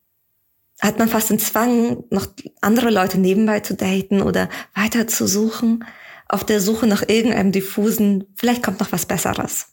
[0.80, 2.28] hat man fast den Zwang, noch
[2.62, 5.84] andere Leute nebenbei zu daten oder weiter zu suchen,
[6.28, 9.68] auf der Suche nach irgendeinem diffusen, vielleicht kommt noch was Besseres.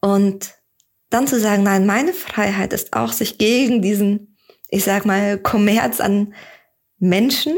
[0.00, 0.54] Und
[1.10, 4.36] dann zu sagen, nein, meine Freiheit ist auch, sich gegen diesen,
[4.68, 6.34] ich sag mal, Kommerz an
[6.98, 7.54] Menschen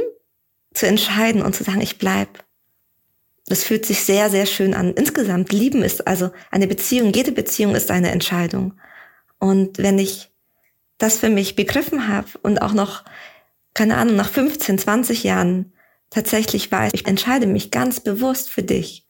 [0.74, 2.44] zu entscheiden und zu sagen, ich bleib.
[3.46, 4.94] Das fühlt sich sehr, sehr schön an.
[4.94, 8.74] Insgesamt lieben ist also eine Beziehung, jede Beziehung ist eine Entscheidung.
[9.38, 10.30] Und wenn ich
[10.98, 13.04] das für mich begriffen habe und auch noch,
[13.74, 15.73] keine Ahnung, nach 15, 20 Jahren
[16.14, 19.06] tatsächlich weiß, ich entscheide mich ganz bewusst für dich,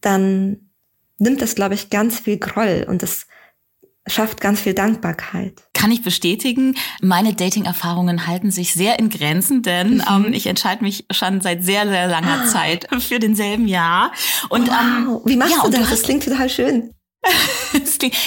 [0.00, 0.70] dann
[1.18, 3.26] nimmt das, glaube ich, ganz viel Groll und das
[4.08, 5.62] schafft ganz viel Dankbarkeit.
[5.72, 6.76] Kann ich bestätigen.
[7.00, 10.26] Meine Dating-Erfahrungen halten sich sehr in Grenzen, denn mhm.
[10.26, 12.46] ähm, ich entscheide mich schon seit sehr, sehr langer ah.
[12.46, 14.12] Zeit für denselben Jahr.
[14.48, 15.22] Und ähm, wow.
[15.24, 15.90] ähm, wie machst ja, du das?
[15.90, 16.90] das klingt total schön.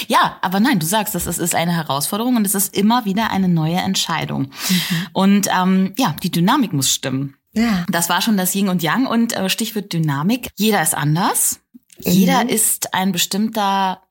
[0.07, 3.47] ja, aber nein, du sagst, das ist eine Herausforderung und es ist immer wieder eine
[3.47, 4.43] neue Entscheidung.
[4.43, 5.07] Mhm.
[5.13, 7.35] Und ähm, ja, die Dynamik muss stimmen.
[7.53, 7.85] Ja.
[7.89, 10.49] Das war schon das Yin und Yang und äh, Stichwort Dynamik.
[10.55, 11.59] Jeder ist anders.
[12.05, 12.11] Mhm.
[12.11, 14.01] Jeder ist ein bestimmter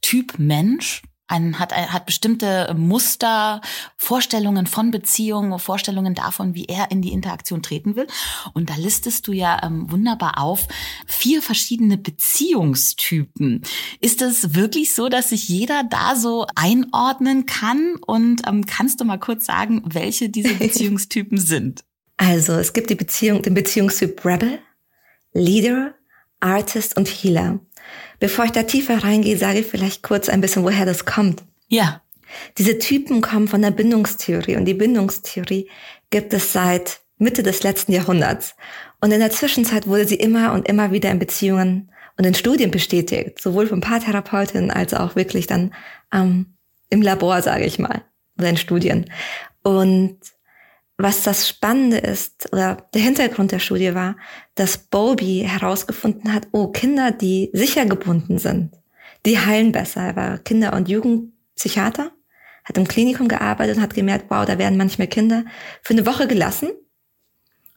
[0.00, 3.60] Typ Mensch ein, hat, hat bestimmte Muster,
[3.96, 8.06] Vorstellungen von Beziehungen, Vorstellungen davon, wie er in die Interaktion treten will.
[8.54, 10.66] Und da listest du ja ähm, wunderbar auf
[11.06, 13.62] vier verschiedene Beziehungstypen.
[14.00, 17.96] Ist es wirklich so, dass sich jeder da so einordnen kann?
[18.06, 21.84] Und ähm, kannst du mal kurz sagen, welche diese Beziehungstypen sind?
[22.16, 24.58] Also es gibt die Beziehung, den Beziehungstyp Rebel,
[25.32, 25.94] Leader,
[26.40, 27.60] Artist und Healer.
[28.20, 31.44] Bevor ich da tiefer reingehe, sage ich vielleicht kurz ein bisschen, woher das kommt.
[31.68, 32.02] Ja.
[32.58, 35.68] Diese Typen kommen von der Bindungstheorie und die Bindungstheorie
[36.10, 38.54] gibt es seit Mitte des letzten Jahrhunderts.
[39.00, 42.70] Und in der Zwischenzeit wurde sie immer und immer wieder in Beziehungen und in Studien
[42.70, 45.72] bestätigt, sowohl von Paartherapeutinnen als auch wirklich dann
[46.12, 46.54] ähm,
[46.90, 48.02] im Labor, sage ich mal,
[48.38, 49.10] oder in Studien.
[49.62, 50.18] Und
[50.98, 54.16] was das Spannende ist, oder der Hintergrund der Studie war,
[54.56, 58.76] dass Bowlby herausgefunden hat, oh, Kinder, die sicher gebunden sind,
[59.24, 60.02] die heilen besser.
[60.02, 62.10] Er war Kinder- und Jugendpsychiater,
[62.64, 65.44] hat im Klinikum gearbeitet und hat gemerkt, wow, da werden manchmal Kinder
[65.82, 66.70] für eine Woche gelassen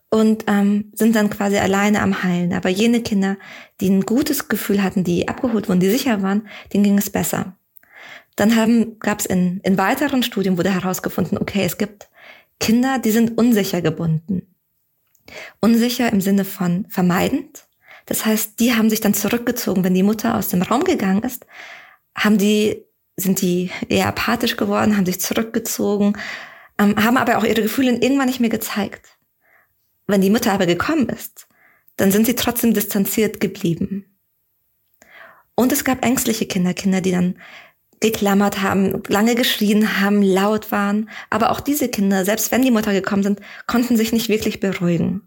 [0.10, 2.54] und ähm, sind dann quasi alleine am Heilen.
[2.54, 3.38] Aber jene Kinder,
[3.80, 7.56] die ein gutes Gefühl hatten, die abgeholt wurden, die sicher waren, denen ging es besser.
[8.36, 12.10] Dann gab es in, in weiteren Studien wurde herausgefunden, okay, es gibt
[12.62, 14.56] Kinder, die sind unsicher gebunden.
[15.60, 17.68] Unsicher im Sinne von vermeidend.
[18.06, 21.46] Das heißt, die haben sich dann zurückgezogen, wenn die Mutter aus dem Raum gegangen ist,
[22.16, 22.86] haben die,
[23.18, 26.18] sind die eher apathisch geworden, haben sich zurückgezogen,
[26.78, 29.18] ähm, haben aber auch ihre Gefühle irgendwann nicht mehr gezeigt.
[30.08, 31.48] Wenn die Mutter aber gekommen ist,
[31.98, 34.06] dann sind sie trotzdem distanziert geblieben.
[35.56, 37.40] Und es gab ängstliche Kinder, Kinder, die dann
[38.02, 41.10] geklammert haben, lange geschrien haben, laut waren.
[41.30, 45.22] Aber auch diese Kinder, selbst wenn die Mutter gekommen sind, konnten sich nicht wirklich beruhigen.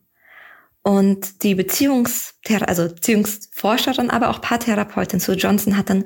[0.82, 6.04] Und die Beziehungsthera also Beziehungsforscherin, aber auch Paartherapeutin Sue Johnson hat dann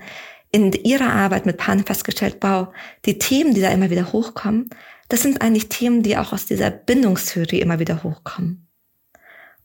[0.52, 2.68] in ihrer Arbeit mit Paaren festgestellt, wow,
[3.04, 4.70] die Themen, die da immer wieder hochkommen,
[5.08, 8.68] das sind eigentlich Themen, die auch aus dieser Bindungstheorie immer wieder hochkommen.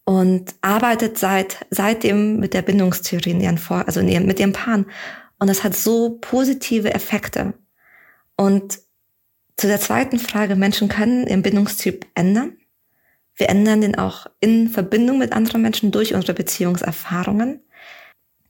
[0.05, 4.85] Und arbeitet seit, seitdem mit der Bindungstheorie in ihren also in ihren, mit ihren Paaren
[5.43, 7.53] und das hat so positive Effekte.
[8.38, 8.79] Und
[9.58, 12.56] zu der zweiten Frage, Menschen können ihren Bindungstyp ändern.
[13.36, 17.62] Wir ändern den auch in Verbindung mit anderen Menschen durch unsere Beziehungserfahrungen.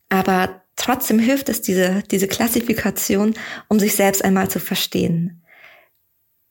[0.10, 3.34] Aber trotzdem hilft es, diese, diese Klassifikation,
[3.70, 5.44] um sich selbst einmal zu verstehen.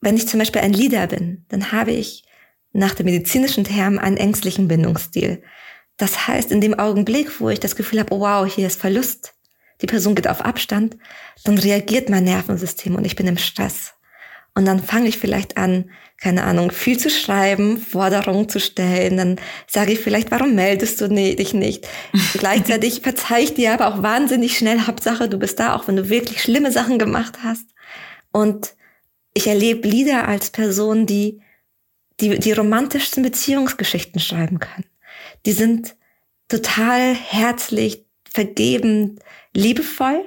[0.01, 2.25] Wenn ich zum Beispiel ein Leader bin, dann habe ich
[2.73, 5.41] nach dem medizinischen Term einen ängstlichen Bindungsstil.
[5.95, 9.35] Das heißt, in dem Augenblick, wo ich das Gefühl habe, oh wow, hier ist Verlust,
[9.81, 10.97] die Person geht auf Abstand,
[11.43, 13.93] dann reagiert mein Nervensystem und ich bin im Stress.
[14.55, 19.17] Und dann fange ich vielleicht an, keine Ahnung, viel zu schreiben, Forderungen zu stellen.
[19.17, 21.87] Dann sage ich vielleicht, warum meldest du dich nicht?
[22.33, 26.09] Gleichzeitig verzeih ich dir aber auch wahnsinnig schnell, Hauptsache, du bist da, auch wenn du
[26.09, 27.65] wirklich schlimme Sachen gemacht hast.
[28.31, 28.75] Und
[29.33, 31.41] ich erlebe Lieder als Person, die,
[32.19, 34.85] die die romantischsten Beziehungsgeschichten schreiben können.
[35.47, 35.95] Die sind
[36.47, 39.19] total herzlich, vergebend,
[39.55, 40.23] liebevoll,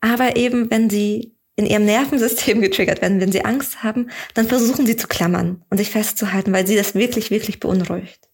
[0.00, 4.86] aber eben, wenn sie in ihrem Nervensystem getriggert werden, wenn sie Angst haben, dann versuchen
[4.86, 8.28] sie zu klammern und sich festzuhalten, weil sie das wirklich, wirklich beunruhigt.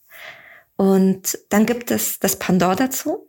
[0.76, 3.28] Und dann gibt es das Pandor dazu.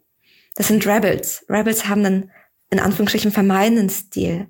[0.55, 1.45] Das sind Rebels.
[1.49, 2.31] Rebels haben einen,
[2.69, 4.47] in Anführungsstrichen, vermeidenden Stil.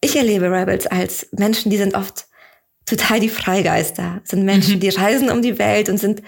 [0.00, 2.26] Ich erlebe Rebels als Menschen, die sind oft
[2.84, 4.80] total die Freigeister, sind Menschen, mhm.
[4.80, 6.22] die reisen um die Welt und sind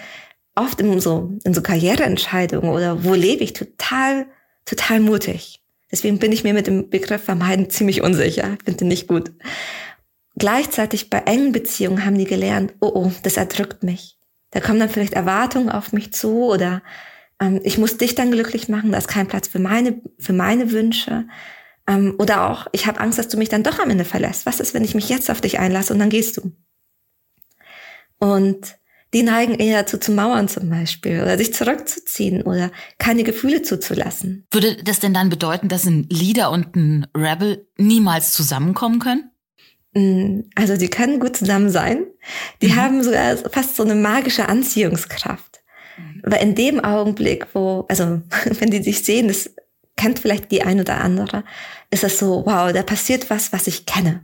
[0.55, 4.25] oft in so, in so Karriereentscheidungen oder wo lebe ich total
[4.67, 5.61] total mutig.
[5.91, 8.57] Deswegen bin ich mir mit dem Begriff vermeiden ziemlich unsicher.
[8.59, 9.31] Ich finde nicht gut.
[10.35, 14.19] Gleichzeitig bei engen Beziehungen haben die gelernt, oh oh, das erdrückt mich.
[14.51, 16.83] Da kommen dann vielleicht Erwartungen auf mich zu oder
[17.39, 20.71] ähm, ich muss dich dann glücklich machen, da ist kein Platz für meine, für meine
[20.71, 21.27] Wünsche.
[21.87, 24.45] Ähm, oder auch, ich habe Angst, dass du mich dann doch am Ende verlässt.
[24.45, 26.51] Was ist, wenn ich mich jetzt auf dich einlasse und dann gehst du?
[28.19, 28.77] Und
[29.13, 34.45] die neigen eher dazu zu mauern zum Beispiel oder sich zurückzuziehen oder keine Gefühle zuzulassen.
[34.51, 39.31] Würde das denn dann bedeuten, dass ein Leader und ein Rebel niemals zusammenkommen können?
[39.93, 42.05] Mm, also die können gut zusammen sein.
[42.61, 42.75] Die mhm.
[42.75, 45.61] haben sogar fast so eine magische Anziehungskraft.
[45.97, 46.21] Mhm.
[46.23, 48.21] Weil in dem Augenblick, wo, also
[48.59, 49.49] wenn die sich sehen, das
[49.95, 51.43] kennt vielleicht die ein oder andere,
[51.89, 54.21] ist es so, wow, da passiert was, was ich kenne.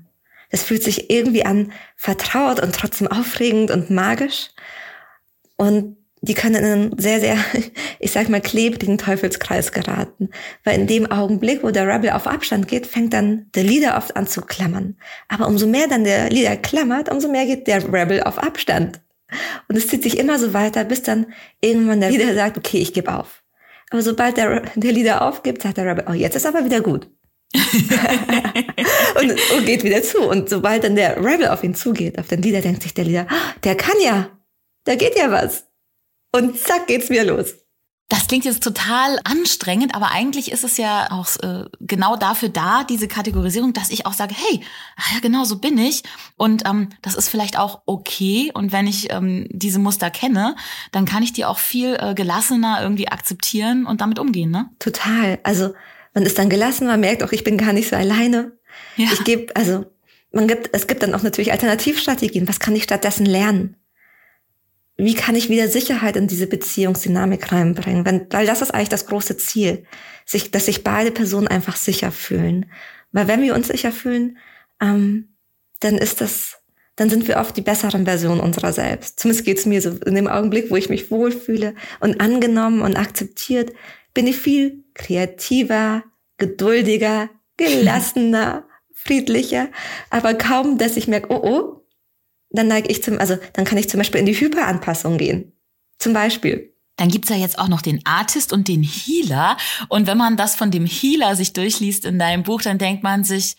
[0.54, 4.50] Das fühlt sich irgendwie an vertraut und trotzdem aufregend und magisch.
[5.56, 7.38] Und die können in einen sehr, sehr,
[8.00, 10.30] ich sag mal, klebrigen Teufelskreis geraten.
[10.64, 14.16] Weil in dem Augenblick, wo der Rebel auf Abstand geht, fängt dann der Leader oft
[14.16, 14.96] an zu klammern.
[15.28, 19.02] Aber umso mehr dann der Leader klammert, umso mehr geht der Rebel auf Abstand.
[19.68, 22.94] Und es zieht sich immer so weiter, bis dann irgendwann der Leader sagt, okay, ich
[22.94, 23.42] gebe auf.
[23.90, 27.10] Aber sobald der, der Leader aufgibt, sagt der Rebel, oh, jetzt ist aber wieder gut.
[29.20, 30.22] und, und geht wieder zu.
[30.22, 33.28] Und sobald dann der Rebel auf ihn zugeht, auf den Leader, denkt sich der Leader,
[33.30, 34.30] oh, der kann ja,
[34.86, 35.66] da geht ja was.
[36.32, 37.56] Und zack geht's wieder los.
[38.10, 42.84] Das klingt jetzt total anstrengend, aber eigentlich ist es ja auch äh, genau dafür da,
[42.84, 44.62] diese Kategorisierung, dass ich auch sage, hey,
[44.98, 46.04] ach ja, genau so bin ich.
[46.36, 48.52] Und ähm, das ist vielleicht auch okay.
[48.54, 50.56] Und wenn ich ähm, diese Muster kenne,
[50.92, 54.70] dann kann ich die auch viel äh, gelassener irgendwie akzeptieren und damit umgehen, ne?
[54.78, 55.40] Total.
[55.44, 55.74] Also
[56.14, 58.58] man ist dann gelassen, man merkt auch, ich bin gar nicht so alleine.
[58.98, 59.10] Ja.
[59.14, 59.86] Ich gebe, also
[60.32, 62.48] man gibt, es gibt dann auch natürlich Alternativstrategien.
[62.48, 63.76] Was kann ich stattdessen lernen?
[64.96, 68.06] wie kann ich wieder Sicherheit in diese Beziehungsdynamik reinbringen?
[68.06, 69.86] Wenn, weil das ist eigentlich das große Ziel,
[70.26, 72.72] sich, dass sich beide Personen einfach sicher fühlen.
[73.12, 74.38] Weil wenn wir uns sicher fühlen,
[74.82, 75.36] ähm,
[75.80, 76.60] dann ist das,
[76.96, 79.20] dann sind wir oft die besseren Versionen unserer selbst.
[79.20, 83.74] Zumindest geht's mir so in dem Augenblick, wo ich mich wohlfühle und angenommen und akzeptiert,
[84.14, 86.04] bin ich viel kreativer,
[86.38, 89.70] geduldiger, gelassener, friedlicher.
[90.10, 91.86] Aber kaum, dass ich merke, oh oh,
[92.50, 95.54] dann neige ich zum, also dann kann ich zum Beispiel in die Hyperanpassung gehen.
[96.00, 96.74] Zum Beispiel.
[96.98, 99.58] Dann gibt's ja jetzt auch noch den Artist und den Healer.
[99.90, 103.24] Und wenn man das von dem Healer sich durchliest in deinem Buch, dann denkt man
[103.24, 103.56] sich,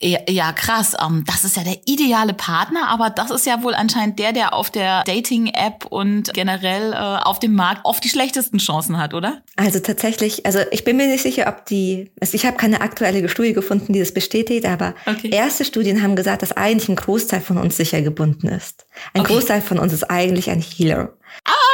[0.00, 0.94] ja, ja, krass.
[1.00, 4.54] Ähm, das ist ja der ideale Partner, aber das ist ja wohl anscheinend der, der
[4.54, 9.42] auf der Dating-App und generell äh, auf dem Markt oft die schlechtesten Chancen hat, oder?
[9.56, 13.28] Also tatsächlich, also ich bin mir nicht sicher, ob die, also ich habe keine aktuelle
[13.28, 15.30] Studie gefunden, die das bestätigt, aber okay.
[15.30, 18.86] erste Studien haben gesagt, dass eigentlich ein Großteil von uns sicher gebunden ist.
[19.14, 19.32] Ein okay.
[19.32, 21.12] Großteil von uns ist eigentlich ein Healer.
[21.44, 21.73] Ah!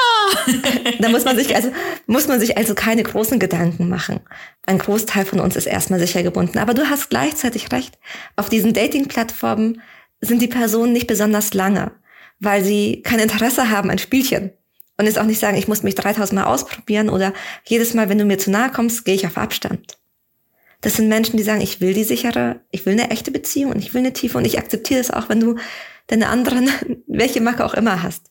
[0.99, 1.71] Da muss man sich also,
[2.07, 4.21] muss man sich also keine großen Gedanken machen.
[4.67, 6.59] Ein Großteil von uns ist erstmal sicher gebunden.
[6.59, 7.99] Aber du hast gleichzeitig recht.
[8.37, 9.81] Auf diesen Dating-Plattformen
[10.21, 11.93] sind die Personen nicht besonders lange,
[12.39, 14.53] weil sie kein Interesse haben an Spielchen.
[14.99, 17.33] Und jetzt auch nicht sagen, ich muss mich 3000 Mal ausprobieren oder
[17.65, 19.97] jedes Mal, wenn du mir zu nahe kommst, gehe ich auf Abstand.
[20.83, 23.79] Das sind Menschen, die sagen, ich will die sichere, ich will eine echte Beziehung und
[23.79, 25.57] ich will eine tiefe und ich akzeptiere es auch, wenn du
[26.07, 26.69] deine anderen,
[27.07, 28.31] welche Macke auch immer hast.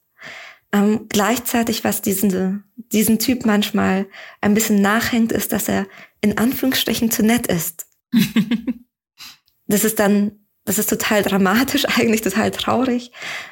[0.72, 4.08] Ähm, gleichzeitig, was diesen, diesen Typ manchmal
[4.42, 5.88] ein bisschen nachhängt, ist, dass er
[6.22, 7.88] in Anführungsstrichen zu nett ist.
[9.68, 13.12] das ist dann, das ist total dramatisch, eigentlich total traurig,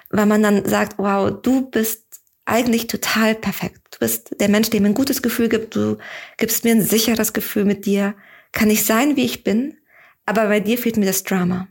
[0.10, 2.04] weil man dann sagt, wow, du bist
[2.46, 3.82] eigentlich total perfekt.
[3.92, 5.76] Du bist der Mensch, dem ein gutes Gefühl gibt.
[5.76, 5.98] Du
[6.38, 8.16] gibst mir ein sicheres Gefühl mit dir.
[8.52, 9.78] Kann ich sein, wie ich bin,
[10.26, 11.68] aber bei dir fehlt mir das Drama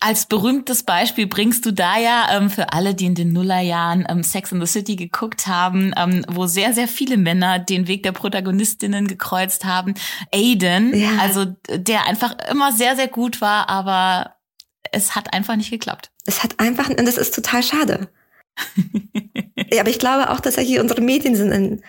[0.00, 4.22] als berühmtes Beispiel bringst du da ja ähm, für alle, die in den Nullerjahren ähm,
[4.22, 8.12] Sex in the City geguckt haben, ähm, wo sehr, sehr viele Männer den Weg der
[8.12, 9.94] Protagonistinnen gekreuzt haben.
[10.32, 11.10] Aiden, ja.
[11.20, 14.36] also der einfach immer sehr, sehr gut war, aber
[14.92, 16.10] es hat einfach nicht geklappt.
[16.26, 18.08] Es hat einfach, und das ist total schade.
[19.70, 21.82] ja, aber ich glaube auch tatsächlich, unsere Medien sind in,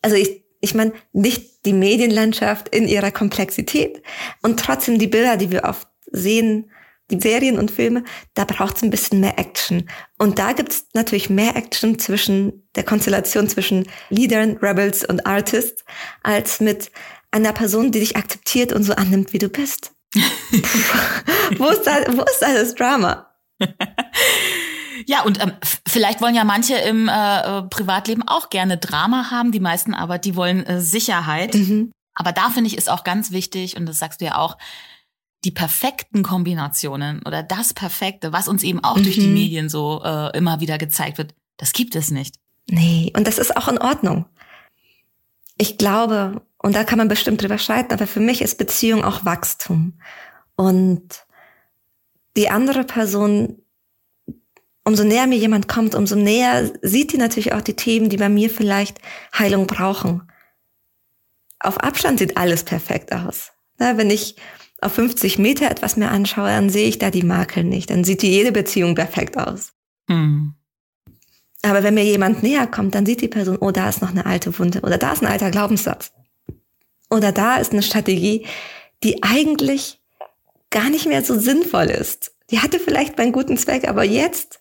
[0.00, 4.02] also ich, ich meine, nicht die Medienlandschaft in ihrer Komplexität
[4.42, 6.70] und trotzdem die Bilder, die wir oft sehen,
[7.10, 9.88] die Serien und Filme, da braucht es ein bisschen mehr Action.
[10.18, 15.84] Und da gibt es natürlich mehr Action zwischen der Konstellation zwischen Leadern, Rebels und Artists,
[16.22, 16.90] als mit
[17.30, 19.92] einer Person, die dich akzeptiert und so annimmt, wie du bist.
[21.56, 23.28] wo, ist da, wo ist da das Drama?
[25.06, 25.52] Ja, und ähm,
[25.86, 30.18] vielleicht wollen ja manche im äh, äh, Privatleben auch gerne Drama haben, die meisten aber,
[30.18, 31.54] die wollen äh, Sicherheit.
[31.54, 31.92] Mhm.
[32.14, 34.58] Aber da finde ich, ist auch ganz wichtig, und das sagst du ja auch,
[35.44, 39.02] die perfekten Kombinationen oder das Perfekte, was uns eben auch mhm.
[39.02, 39.34] durch die mhm.
[39.34, 42.36] Medien so äh, immer wieder gezeigt wird, das gibt es nicht.
[42.68, 44.26] Nee, und das ist auch in Ordnung.
[45.58, 49.24] Ich glaube, und da kann man bestimmt drüber streiten, aber für mich ist Beziehung auch
[49.24, 49.94] Wachstum.
[50.54, 51.24] Und
[52.36, 53.58] die andere Person,
[54.84, 58.28] umso näher mir jemand kommt, umso näher sieht die natürlich auch die Themen, die bei
[58.28, 59.00] mir vielleicht
[59.36, 60.30] Heilung brauchen.
[61.58, 63.52] Auf Abstand sieht alles perfekt aus.
[63.76, 64.36] wenn ich
[64.82, 67.90] auf 50 Meter etwas mehr anschaue, dann sehe ich da die Makel nicht.
[67.90, 69.72] Dann sieht die jede Beziehung perfekt aus.
[70.08, 70.54] Hm.
[71.62, 74.26] Aber wenn mir jemand näher kommt, dann sieht die Person, oh, da ist noch eine
[74.26, 76.12] alte Wunde oder da ist ein alter Glaubenssatz.
[77.08, 78.46] Oder da ist eine Strategie,
[79.04, 80.00] die eigentlich
[80.70, 82.34] gar nicht mehr so sinnvoll ist.
[82.50, 84.60] Die hatte vielleicht einen guten Zweck, aber jetzt,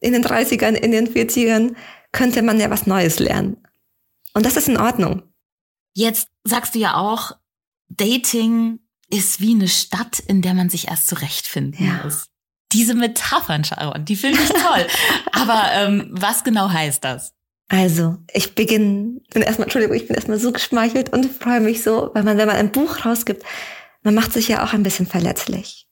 [0.00, 1.74] in den 30ern, in den 40ern,
[2.12, 3.56] könnte man ja was Neues lernen.
[4.34, 5.22] Und das ist in Ordnung.
[5.94, 7.32] Jetzt sagst du ja auch,
[7.88, 8.80] Dating
[9.14, 12.00] ist wie eine Stadt, in der man sich erst zurechtfinden ja.
[12.04, 12.26] muss.
[12.72, 14.86] Diese Metaphern, Sharon, die finde ich toll.
[15.32, 17.32] Aber ähm, was genau heißt das?
[17.68, 22.10] Also, ich beginne, bin erstmal, Entschuldigung, ich bin erstmal so geschmeichelt und freue mich so,
[22.12, 23.42] weil man, wenn man ein Buch rausgibt,
[24.02, 25.86] man macht sich ja auch ein bisschen verletzlich.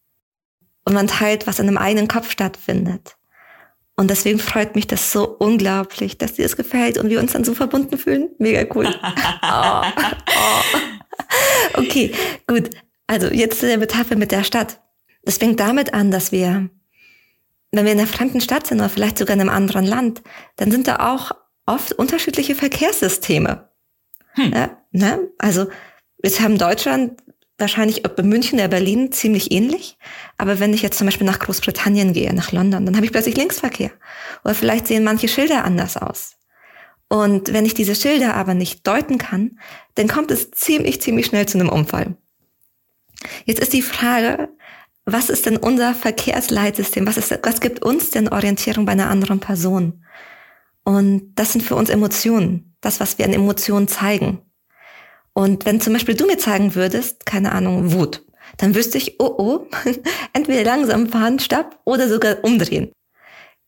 [0.85, 3.17] Und man teilt, was in einem eigenen Kopf stattfindet.
[3.97, 7.45] Und deswegen freut mich das so unglaublich, dass dir das gefällt und wir uns dann
[7.45, 8.31] so verbunden fühlen.
[8.39, 8.87] Mega cool.
[9.43, 9.83] oh,
[10.27, 11.81] oh.
[11.81, 12.13] Okay,
[12.47, 12.71] gut.
[13.13, 14.81] Also jetzt zu der Metapher mit der Stadt.
[15.23, 16.71] Das fängt damit an, dass wir,
[17.71, 20.23] wenn wir in einer fremden Stadt sind oder vielleicht sogar in einem anderen Land,
[20.57, 21.33] dann sind da auch
[21.67, 23.69] oft unterschiedliche Verkehrssysteme.
[24.33, 24.53] Hm.
[24.55, 25.29] Ja, ne?
[25.37, 25.67] Also
[26.25, 27.23] jetzt haben Deutschland
[27.59, 29.99] wahrscheinlich ob in München oder Berlin ziemlich ähnlich.
[30.39, 33.37] Aber wenn ich jetzt zum Beispiel nach Großbritannien gehe, nach London, dann habe ich plötzlich
[33.37, 33.91] Linksverkehr.
[34.43, 36.39] Oder vielleicht sehen manche Schilder anders aus.
[37.11, 39.59] Und wenn ich diese Schilder aber nicht deuten kann,
[39.97, 42.17] dann kommt es ziemlich, ziemlich schnell zu einem Unfall.
[43.45, 44.49] Jetzt ist die Frage,
[45.05, 47.07] was ist denn unser Verkehrsleitsystem?
[47.07, 50.05] Was, ist, was gibt uns denn Orientierung bei einer anderen Person?
[50.85, 54.41] Und das sind für uns Emotionen, das, was wir an Emotionen zeigen.
[55.33, 58.25] Und wenn zum Beispiel du mir zeigen würdest, keine Ahnung, Wut,
[58.59, 59.67] dann wüsste ich, oh oh,
[60.33, 62.93] entweder langsam fahren, stopp oder sogar umdrehen.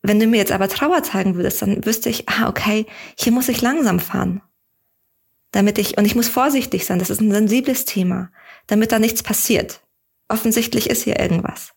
[0.02, 2.86] Wenn du mir jetzt aber Trauer zeigen würdest, dann wüsste ich, ah, okay,
[3.18, 4.42] hier muss ich langsam fahren.
[5.52, 8.30] Damit ich, und ich muss vorsichtig sein, das ist ein sensibles Thema,
[8.66, 9.80] damit da nichts passiert.
[10.28, 11.74] Offensichtlich ist hier irgendwas.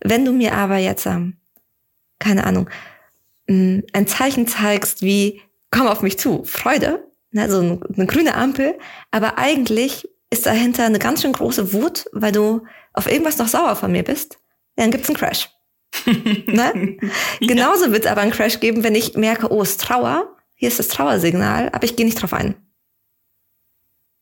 [0.00, 1.36] Wenn du mir aber jetzt, ähm,
[2.18, 2.70] keine Ahnung,
[3.48, 8.78] mm, ein Zeichen zeigst wie, komm auf mich zu, Freude, ne, so eine grüne Ampel,
[9.10, 12.62] aber eigentlich ist dahinter eine ganz schön große Wut, weil du
[12.92, 14.38] auf irgendwas noch sauer von mir bist,
[14.76, 15.48] dann gibt's einen Crash.
[16.46, 16.98] ne?
[17.40, 20.68] Genauso wird es aber einen Crash geben, wenn ich merke, oh, es ist Trauer, hier
[20.68, 22.56] ist das Trauersignal, aber ich gehe nicht drauf ein.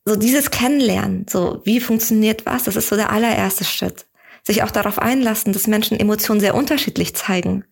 [0.06, 4.06] So dieses Kennenlernen, so wie funktioniert was, das ist so der allererste Schritt.
[4.42, 7.64] Sich auch darauf einlassen, dass Menschen Emotionen sehr unterschiedlich zeigen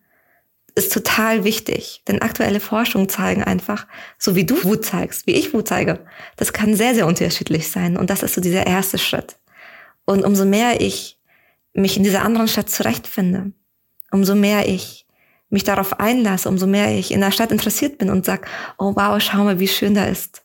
[0.75, 2.03] ist total wichtig.
[2.09, 3.87] Denn aktuelle Forschungen zeigen einfach,
[4.19, 6.01] so wie du Wut zeigst, wie ich Wut zeige,
[6.37, 7.97] das kann sehr, sehr unterschiedlich sein.
[7.97, 9.37] Und das ist so dieser erste Schritt.
[10.05, 11.19] Und umso mehr ich
[11.73, 13.53] mich in dieser anderen Stadt zurechtfinde,
[14.11, 15.07] umso mehr ich
[15.49, 19.21] mich darauf einlasse, umso mehr ich in der Stadt interessiert bin und sag, oh wow,
[19.21, 20.45] schau mal, wie schön da ist.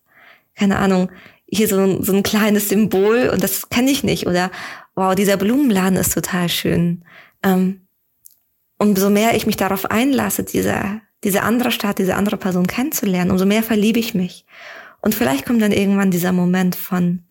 [0.56, 1.10] Keine Ahnung,
[1.52, 4.28] hier so ein, so ein kleines Symbol und das kenne ich nicht.
[4.28, 4.52] Oder
[4.96, 7.04] wow, dieser Blumenladen ist total schön.
[7.44, 7.82] Ähm,
[8.78, 13.46] umso mehr ich mich darauf einlasse, diese, diese andere Stadt, diese andere Person kennenzulernen, umso
[13.46, 14.46] mehr verliebe ich mich.
[15.02, 17.24] Und vielleicht kommt dann irgendwann dieser Moment von,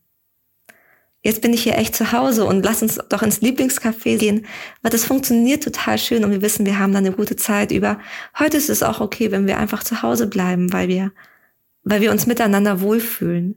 [1.22, 4.46] jetzt bin ich hier echt zu Hause und lass uns doch ins Lieblingscafé gehen,
[4.82, 7.98] weil das funktioniert total schön und wir wissen, wir haben dann eine gute Zeit über.
[8.38, 11.12] Heute ist es auch okay, wenn wir einfach zu Hause bleiben, weil wir,
[11.82, 13.56] weil wir uns miteinander wohlfühlen.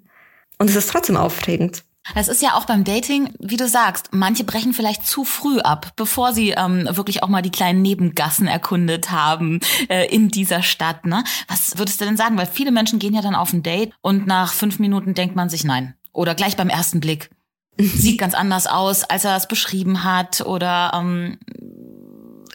[0.61, 1.81] Und es ist trotzdem aufregend.
[2.13, 5.93] Es ist ja auch beim Dating, wie du sagst, manche brechen vielleicht zu früh ab,
[5.95, 9.59] bevor sie ähm, wirklich auch mal die kleinen Nebengassen erkundet haben
[9.89, 11.07] äh, in dieser Stadt.
[11.07, 11.23] Ne?
[11.47, 12.37] Was würdest du denn sagen?
[12.37, 15.49] Weil viele Menschen gehen ja dann auf ein Date und nach fünf Minuten denkt man
[15.49, 15.95] sich nein.
[16.13, 17.31] Oder gleich beim ersten Blick.
[17.79, 20.41] Sieht ganz anders aus, als er es beschrieben hat.
[20.41, 21.39] Oder ähm,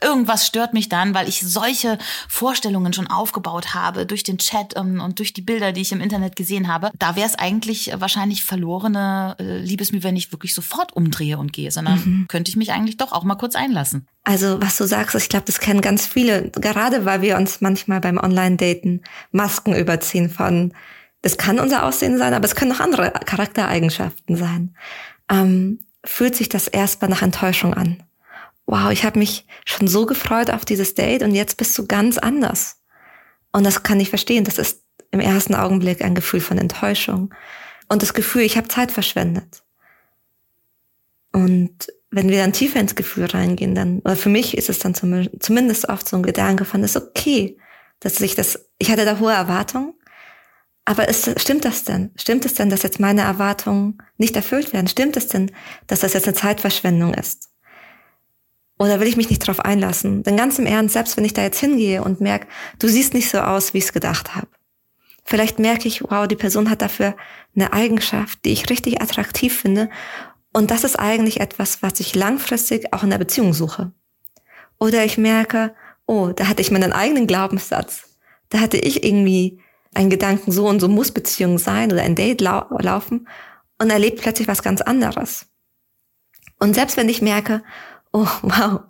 [0.03, 5.01] irgendwas stört mich dann, weil ich solche Vorstellungen schon aufgebaut habe durch den Chat ähm,
[5.01, 6.91] und durch die Bilder, die ich im Internet gesehen habe.
[6.99, 11.71] Da wäre es eigentlich wahrscheinlich verlorene äh, Liebesmühe, wenn ich wirklich sofort umdrehe und gehe,
[11.71, 12.27] sondern mhm.
[12.29, 14.07] könnte ich mich eigentlich doch auch mal kurz einlassen.
[14.25, 18.01] Also was du sagst, ich glaube, das kennen ganz viele, gerade weil wir uns manchmal
[18.01, 20.73] beim Online-Daten Masken überziehen von,
[21.23, 24.77] das kann unser Aussehen sein, aber es können auch andere Charaktereigenschaften sein.
[25.31, 28.03] Ähm, fühlt sich das erstmal nach Enttäuschung an
[28.67, 32.19] wow, ich habe mich schon so gefreut auf dieses Date und jetzt bist du ganz
[32.19, 32.83] anders.
[33.53, 34.45] Und das kann ich verstehen.
[34.45, 37.33] Das ist im ersten Augenblick ein Gefühl von Enttäuschung
[37.89, 39.63] und das Gefühl, ich habe Zeit verschwendet.
[41.33, 44.95] Und wenn wir dann tiefer ins Gefühl reingehen, dann, oder für mich ist es dann
[44.95, 47.59] zumindest oft so ein Gedanke von, es ist okay,
[48.01, 49.95] dass ich das, ich hatte da hohe Erwartungen,
[50.85, 52.13] aber ist, stimmt das denn?
[52.17, 54.87] Stimmt es denn, dass jetzt meine Erwartungen nicht erfüllt werden?
[54.87, 55.51] Stimmt es denn,
[55.89, 57.51] dass das jetzt eine Zeitverschwendung ist?
[58.79, 60.23] Oder will ich mich nicht darauf einlassen?
[60.23, 62.47] Denn ganz im Ernst, selbst wenn ich da jetzt hingehe und merke,
[62.79, 64.49] du siehst nicht so aus, wie ich es gedacht habe.
[65.25, 67.17] Vielleicht merke ich, wow, die Person hat dafür
[67.55, 69.89] eine Eigenschaft, die ich richtig attraktiv finde.
[70.53, 73.93] Und das ist eigentlich etwas, was ich langfristig auch in der Beziehung suche.
[74.79, 75.75] Oder ich merke,
[76.07, 78.19] oh, da hatte ich meinen eigenen Glaubenssatz.
[78.51, 79.61] Da hatte ich irgendwie
[79.95, 83.27] einen Gedanken, so und so muss Beziehung sein oder ein Date lau laufen
[83.79, 85.47] und erlebt plötzlich was ganz anderes.
[86.59, 87.63] Und selbst wenn ich merke,
[88.17, 88.81] oh wow,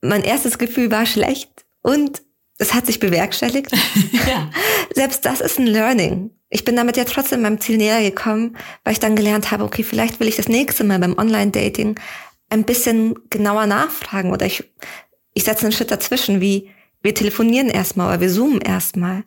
[0.00, 2.22] mein erstes Gefühl war schlecht und
[2.58, 3.70] es hat sich bewerkstelligt.
[4.26, 4.50] ja.
[4.94, 6.30] Selbst das ist ein Learning.
[6.50, 9.84] ich bin damit ja trotzdem meinem Ziel näher gekommen, weil ich dann gelernt habe, okay,
[9.84, 12.00] vielleicht will ich das nächste Mal beim Online-Dating
[12.50, 14.64] ein bisschen genauer nachfragen oder ich,
[15.34, 19.24] ich setze einen Schritt dazwischen, wie wir telefonieren erstmal oder wir zoomen erstmal.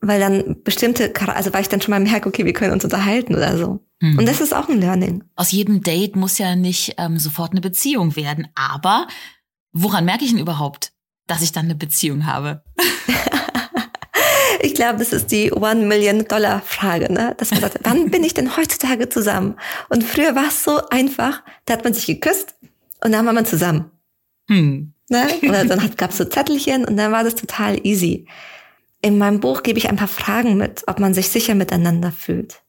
[0.00, 3.34] Weil dann bestimmte, also weil ich dann schon mal merke, okay, wir können uns unterhalten
[3.34, 3.85] oder so.
[4.00, 4.18] Mhm.
[4.18, 5.24] Und das ist auch ein Learning.
[5.36, 9.06] Aus jedem Date muss ja nicht ähm, sofort eine Beziehung werden, aber
[9.72, 10.92] woran merke ich denn überhaupt,
[11.26, 12.62] dass ich dann eine Beziehung habe?
[14.60, 17.34] ich glaube, das ist die One Million Dollar Frage, ne?
[17.38, 19.56] Dass man sagt, wann bin ich denn heutzutage zusammen?
[19.88, 22.54] Und früher war es so einfach, da hat man sich geküsst
[23.02, 23.90] und dann war man zusammen.
[24.48, 24.92] Hm.
[25.08, 25.28] Ne?
[25.42, 28.26] Oder dann gab es so Zettelchen und dann war das total easy.
[29.02, 32.62] In meinem Buch gebe ich ein paar Fragen mit, ob man sich sicher miteinander fühlt.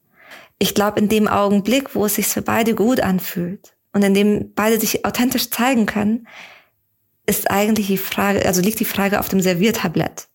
[0.58, 4.54] Ich glaube, in dem Augenblick, wo es sich für beide gut anfühlt und in dem
[4.54, 6.26] beide sich authentisch zeigen können,
[7.26, 10.28] ist eigentlich die Frage, also liegt die Frage auf dem Serviertablett.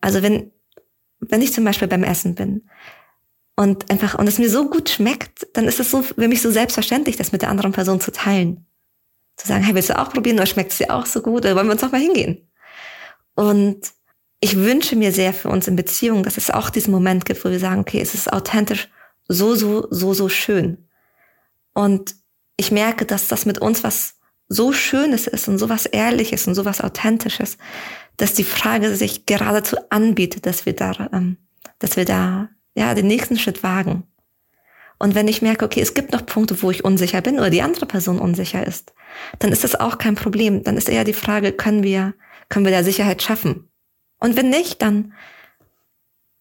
[0.00, 0.50] Also wenn,
[1.20, 2.68] wenn ich zum Beispiel beim Essen bin
[3.56, 6.50] und einfach, und es mir so gut schmeckt, dann ist es so für mich so
[6.50, 8.66] selbstverständlich, das mit der anderen Person zu teilen.
[9.36, 11.56] Zu sagen, hey, willst du auch probieren oder schmeckt es dir auch so gut oder
[11.56, 12.48] wollen wir uns noch mal hingehen?
[13.34, 13.80] Und
[14.44, 17.50] ich wünsche mir sehr für uns in Beziehungen, dass es auch diesen Moment gibt, wo
[17.50, 18.90] wir sagen, okay, es ist authentisch
[19.26, 20.86] so, so, so, so schön.
[21.72, 22.14] Und
[22.58, 24.16] ich merke, dass das mit uns was
[24.46, 27.56] so Schönes ist und so was Ehrliches und so was Authentisches,
[28.18, 31.38] dass die Frage sich geradezu anbietet, dass wir da, ähm,
[31.78, 34.02] dass wir da, ja, den nächsten Schritt wagen.
[34.98, 37.62] Und wenn ich merke, okay, es gibt noch Punkte, wo ich unsicher bin oder die
[37.62, 38.92] andere Person unsicher ist,
[39.38, 40.64] dann ist das auch kein Problem.
[40.64, 42.12] Dann ist eher die Frage, können wir,
[42.50, 43.70] können wir da Sicherheit schaffen?
[44.24, 45.12] Und wenn nicht, dann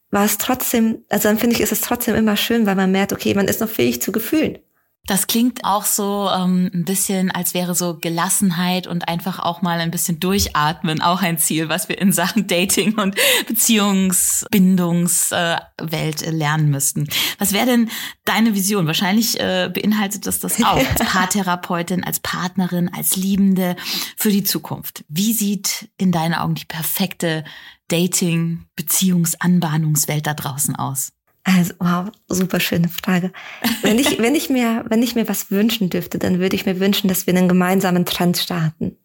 [0.09, 3.11] war es trotzdem, also dann finde ich, ist es trotzdem immer schön, weil man merkt,
[3.11, 4.59] okay, man ist noch fähig zu Gefühlen.
[5.05, 9.81] Das klingt auch so ähm, ein bisschen, als wäre so Gelassenheit und einfach auch mal
[9.81, 16.69] ein bisschen durchatmen auch ein Ziel, was wir in Sachen Dating und Beziehungsbindungswelt äh, lernen
[16.69, 17.09] müssten.
[17.38, 17.89] Was wäre denn
[18.23, 18.88] deine Vision?
[18.88, 23.75] Wahrscheinlich äh, beinhaltet das das auch als Paartherapeutin, als Partnerin, als Liebende
[24.15, 25.03] für die Zukunft.
[25.09, 27.43] Wie sieht in deinen Augen die perfekte
[27.88, 31.13] Dating, Beziehungsanbahnungswelt da draußen aus?
[31.43, 33.34] Also, wow, super schöne Frage.
[33.81, 36.79] Wenn ich, wenn ich mir, wenn ich mir was wünschen dürfte, dann würde ich mir
[36.79, 38.97] wünschen, dass wir einen gemeinsamen Trend starten.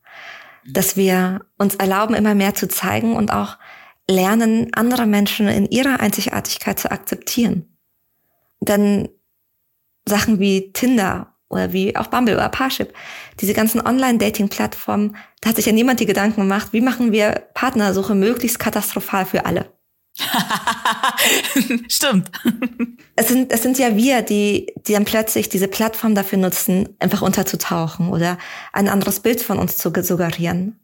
[0.65, 3.59] Dass wir uns erlauben, immer mehr zu zeigen und auch
[4.09, 7.77] lernen, andere Menschen in ihrer Einzigartigkeit zu akzeptieren.
[8.61, 9.09] Denn
[10.07, 12.93] Sachen wie Tinder oder wie auch Bumble oder Parship,
[13.41, 18.15] diese ganzen Online-Dating-Plattformen, da hat sich ja niemand die Gedanken gemacht, wie machen wir Partnersuche
[18.15, 19.73] möglichst katastrophal für alle.
[21.89, 22.31] Stimmt.
[23.15, 27.23] Es sind, es sind ja wir, die, die dann plötzlich diese Plattform dafür nutzen, einfach
[27.23, 28.39] unterzutauchen oder
[28.73, 30.81] ein anderes Bild von uns zu suggerieren.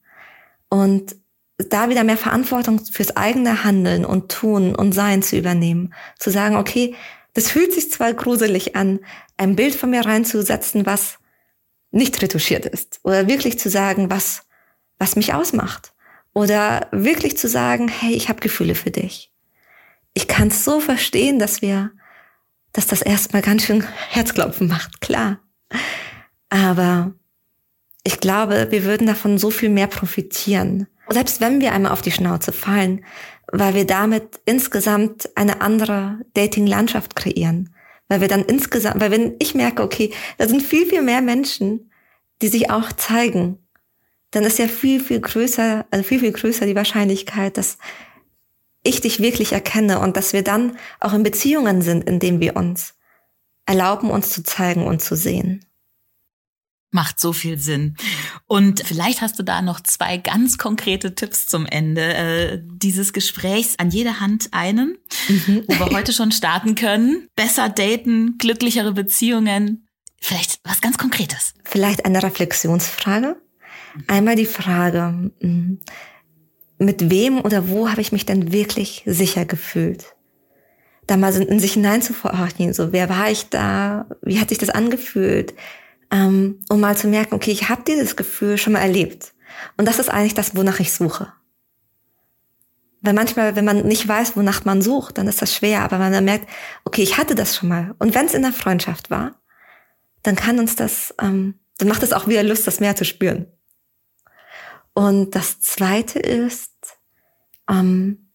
[0.69, 1.17] Und
[1.59, 5.95] da wieder mehr Verantwortung fürs eigene Handeln und Tun und Sein zu übernehmen.
[6.19, 6.95] Zu sagen, okay,
[7.35, 9.01] das fühlt sich zwar gruselig an,
[9.37, 11.18] ein Bild von mir reinzusetzen, was
[11.91, 13.01] nicht retuschiert ist.
[13.03, 14.43] Oder wirklich zu sagen, was,
[14.99, 15.93] was mich ausmacht.
[16.32, 19.32] Oder wirklich zu sagen, hey, ich habe Gefühle für dich.
[20.14, 21.93] Ich kann es so verstehen, dass wir,
[22.72, 25.41] dass das erstmal ganz schön Herzklopfen macht, klar.
[26.49, 27.14] Aber
[28.05, 30.87] ich glaube, wir würden davon so viel mehr profitieren.
[31.09, 33.05] Selbst wenn wir einmal auf die Schnauze fallen,
[33.52, 37.74] weil wir damit insgesamt eine andere Dating-Landschaft kreieren.
[38.09, 41.90] Weil wir dann insgesamt, weil wenn ich merke, okay, da sind viel, viel mehr Menschen,
[42.42, 43.59] die sich auch zeigen
[44.34, 47.78] dann ist ja viel, viel größer, also viel, viel größer die Wahrscheinlichkeit, dass
[48.82, 52.57] ich dich wirklich erkenne und dass wir dann auch in Beziehungen sind, in denen wir
[52.57, 52.94] uns
[53.64, 55.64] erlauben, uns zu zeigen und zu sehen.
[56.95, 57.97] Macht so viel Sinn.
[58.47, 63.74] Und vielleicht hast du da noch zwei ganz konkrete Tipps zum Ende äh, dieses Gesprächs.
[63.78, 64.97] An jeder Hand einen,
[65.28, 65.64] mhm.
[65.66, 67.26] wo wir heute schon starten können.
[67.34, 69.88] Besser daten, glücklichere Beziehungen.
[70.20, 71.55] Vielleicht was ganz Konkretes.
[71.64, 73.42] Vielleicht eine Reflexionsfrage.
[74.07, 75.78] Einmal die Frage, mm,
[76.78, 80.14] mit wem oder wo habe ich mich denn wirklich sicher gefühlt?
[81.09, 85.55] Da mal in sich hineinzuforschen, so wer war ich da, wie hat sich das angefühlt,
[86.15, 89.35] ähm, um mal zu merken, okay, ich habe dieses Gefühl schon mal erlebt.
[89.77, 91.33] Und das ist eigentlich das, wonach ich suche.
[93.01, 95.83] Weil manchmal, wenn man nicht weiß, wonach man sucht, dann ist das schwer.
[95.83, 96.49] Aber wenn man merkt,
[96.85, 97.97] okay, ich hatte das schon mal.
[97.99, 99.41] Und wenn es in der Freundschaft war,
[100.23, 103.47] dann kann uns das, ähm, dann macht es auch wieder Lust, das mehr zu spüren.
[104.93, 106.71] Und das Zweite ist,
[107.69, 108.31] ähm,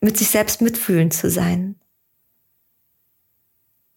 [0.00, 1.74] mit sich selbst mitfühlen zu sein.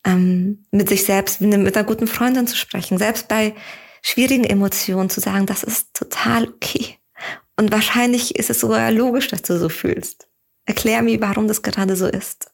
[0.08, 3.54] Ähm, mit sich selbst, mit einer guten Freundin zu sprechen, selbst bei
[4.02, 6.96] schwierigen Emotionen zu sagen, das ist total okay.
[7.58, 10.30] Und wahrscheinlich ist es sogar logisch, dass du so fühlst.
[10.66, 12.52] Erklär mir, warum das gerade so ist.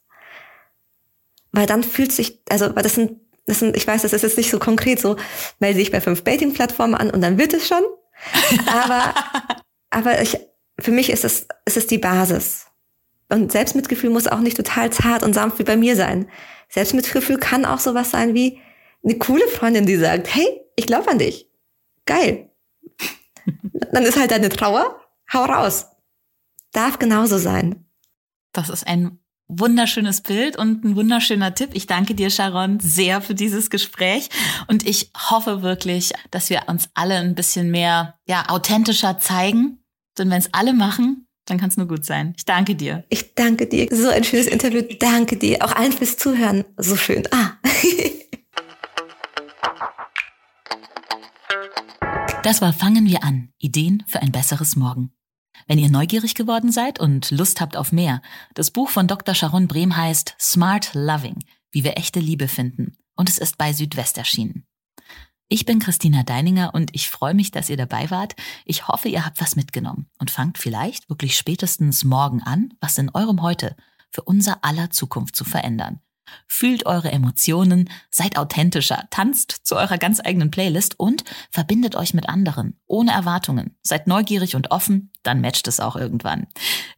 [1.52, 4.36] Weil dann fühlt sich, also, weil das sind, das sind, ich weiß, das ist jetzt
[4.36, 5.16] nicht so konkret so,
[5.60, 7.84] melde dich bei fünf Dating-Plattformen an und dann wird es schon.
[8.66, 9.14] Aber,
[9.90, 10.40] aber ich,
[10.80, 12.66] für mich ist es, ist es die Basis.
[13.28, 16.28] Und Selbstmitgefühl muss auch nicht total zart und sanft wie bei mir sein.
[16.74, 18.60] Selbstmitgefühl kann auch sowas sein wie
[19.04, 21.48] eine coole Freundin, die sagt, hey, ich glaube an dich.
[22.04, 22.50] Geil.
[23.92, 25.00] Dann ist halt deine Trauer,
[25.32, 25.86] hau raus.
[26.72, 27.86] Darf genauso sein.
[28.52, 31.70] Das ist ein wunderschönes Bild und ein wunderschöner Tipp.
[31.74, 34.28] Ich danke dir, Sharon, sehr für dieses Gespräch.
[34.66, 39.84] Und ich hoffe wirklich, dass wir uns alle ein bisschen mehr, ja, authentischer zeigen.
[40.18, 42.34] Denn wenn es alle machen, dann kann es nur gut sein.
[42.36, 43.04] Ich danke dir.
[43.08, 43.88] Ich danke dir.
[43.90, 44.82] So ein schönes Interview.
[44.98, 45.64] Danke dir.
[45.64, 46.64] Auch allen fürs Zuhören.
[46.76, 47.24] So schön.
[47.30, 47.58] Ah.
[52.42, 53.50] Das war Fangen wir an.
[53.58, 55.12] Ideen für ein besseres Morgen.
[55.66, 58.20] Wenn ihr neugierig geworden seid und Lust habt auf mehr,
[58.54, 59.34] das Buch von Dr.
[59.34, 61.38] Sharon Brehm heißt Smart Loving,
[61.70, 62.98] wie wir echte Liebe finden.
[63.16, 64.66] Und es ist bei Südwest erschienen.
[65.48, 68.34] Ich bin Christina Deininger und ich freue mich, dass ihr dabei wart.
[68.64, 73.10] Ich hoffe, ihr habt was mitgenommen und fangt vielleicht wirklich spätestens morgen an, was in
[73.10, 73.76] eurem Heute
[74.10, 76.00] für unser aller Zukunft zu verändern.
[76.46, 82.26] Fühlt eure Emotionen, seid authentischer, tanzt zu eurer ganz eigenen Playlist und verbindet euch mit
[82.28, 83.76] anderen, ohne Erwartungen.
[83.82, 86.46] Seid neugierig und offen, dann matcht es auch irgendwann.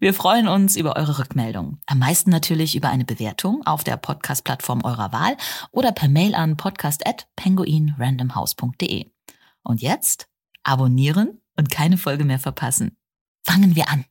[0.00, 1.78] Wir freuen uns über eure Rückmeldung.
[1.86, 5.36] Am meisten natürlich über eine Bewertung auf der Podcast-Plattform eurer Wahl
[5.70, 9.10] oder per Mail an podcast.penguinrandomhouse.de.
[9.62, 10.28] Und jetzt
[10.62, 12.96] abonnieren und keine Folge mehr verpassen.
[13.44, 14.04] Fangen wir an.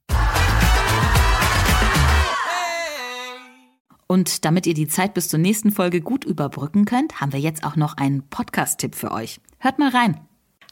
[4.07, 7.63] Und damit ihr die Zeit bis zur nächsten Folge gut überbrücken könnt, haben wir jetzt
[7.63, 9.39] auch noch einen Podcast-Tipp für euch.
[9.57, 10.19] Hört mal rein.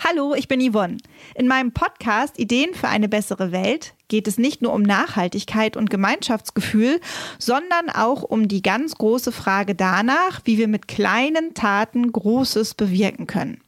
[0.05, 0.97] Hallo, ich bin Yvonne.
[1.33, 5.89] In meinem Podcast Ideen für eine bessere Welt geht es nicht nur um Nachhaltigkeit und
[5.89, 6.99] Gemeinschaftsgefühl,
[7.39, 13.27] sondern auch um die ganz große Frage danach, wie wir mit kleinen Taten Großes bewirken
[13.27, 13.62] können.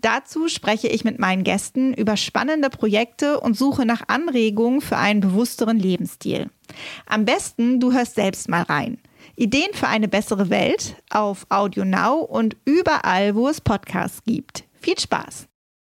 [0.00, 5.20] Dazu spreche ich mit meinen Gästen über spannende Projekte und suche nach Anregungen für einen
[5.20, 6.50] bewussteren Lebensstil.
[7.06, 8.98] Am besten, du hörst selbst mal rein.
[9.36, 14.64] Ideen für eine bessere Welt auf Audio Now und überall, wo es Podcasts gibt.
[14.80, 15.49] Viel Spaß!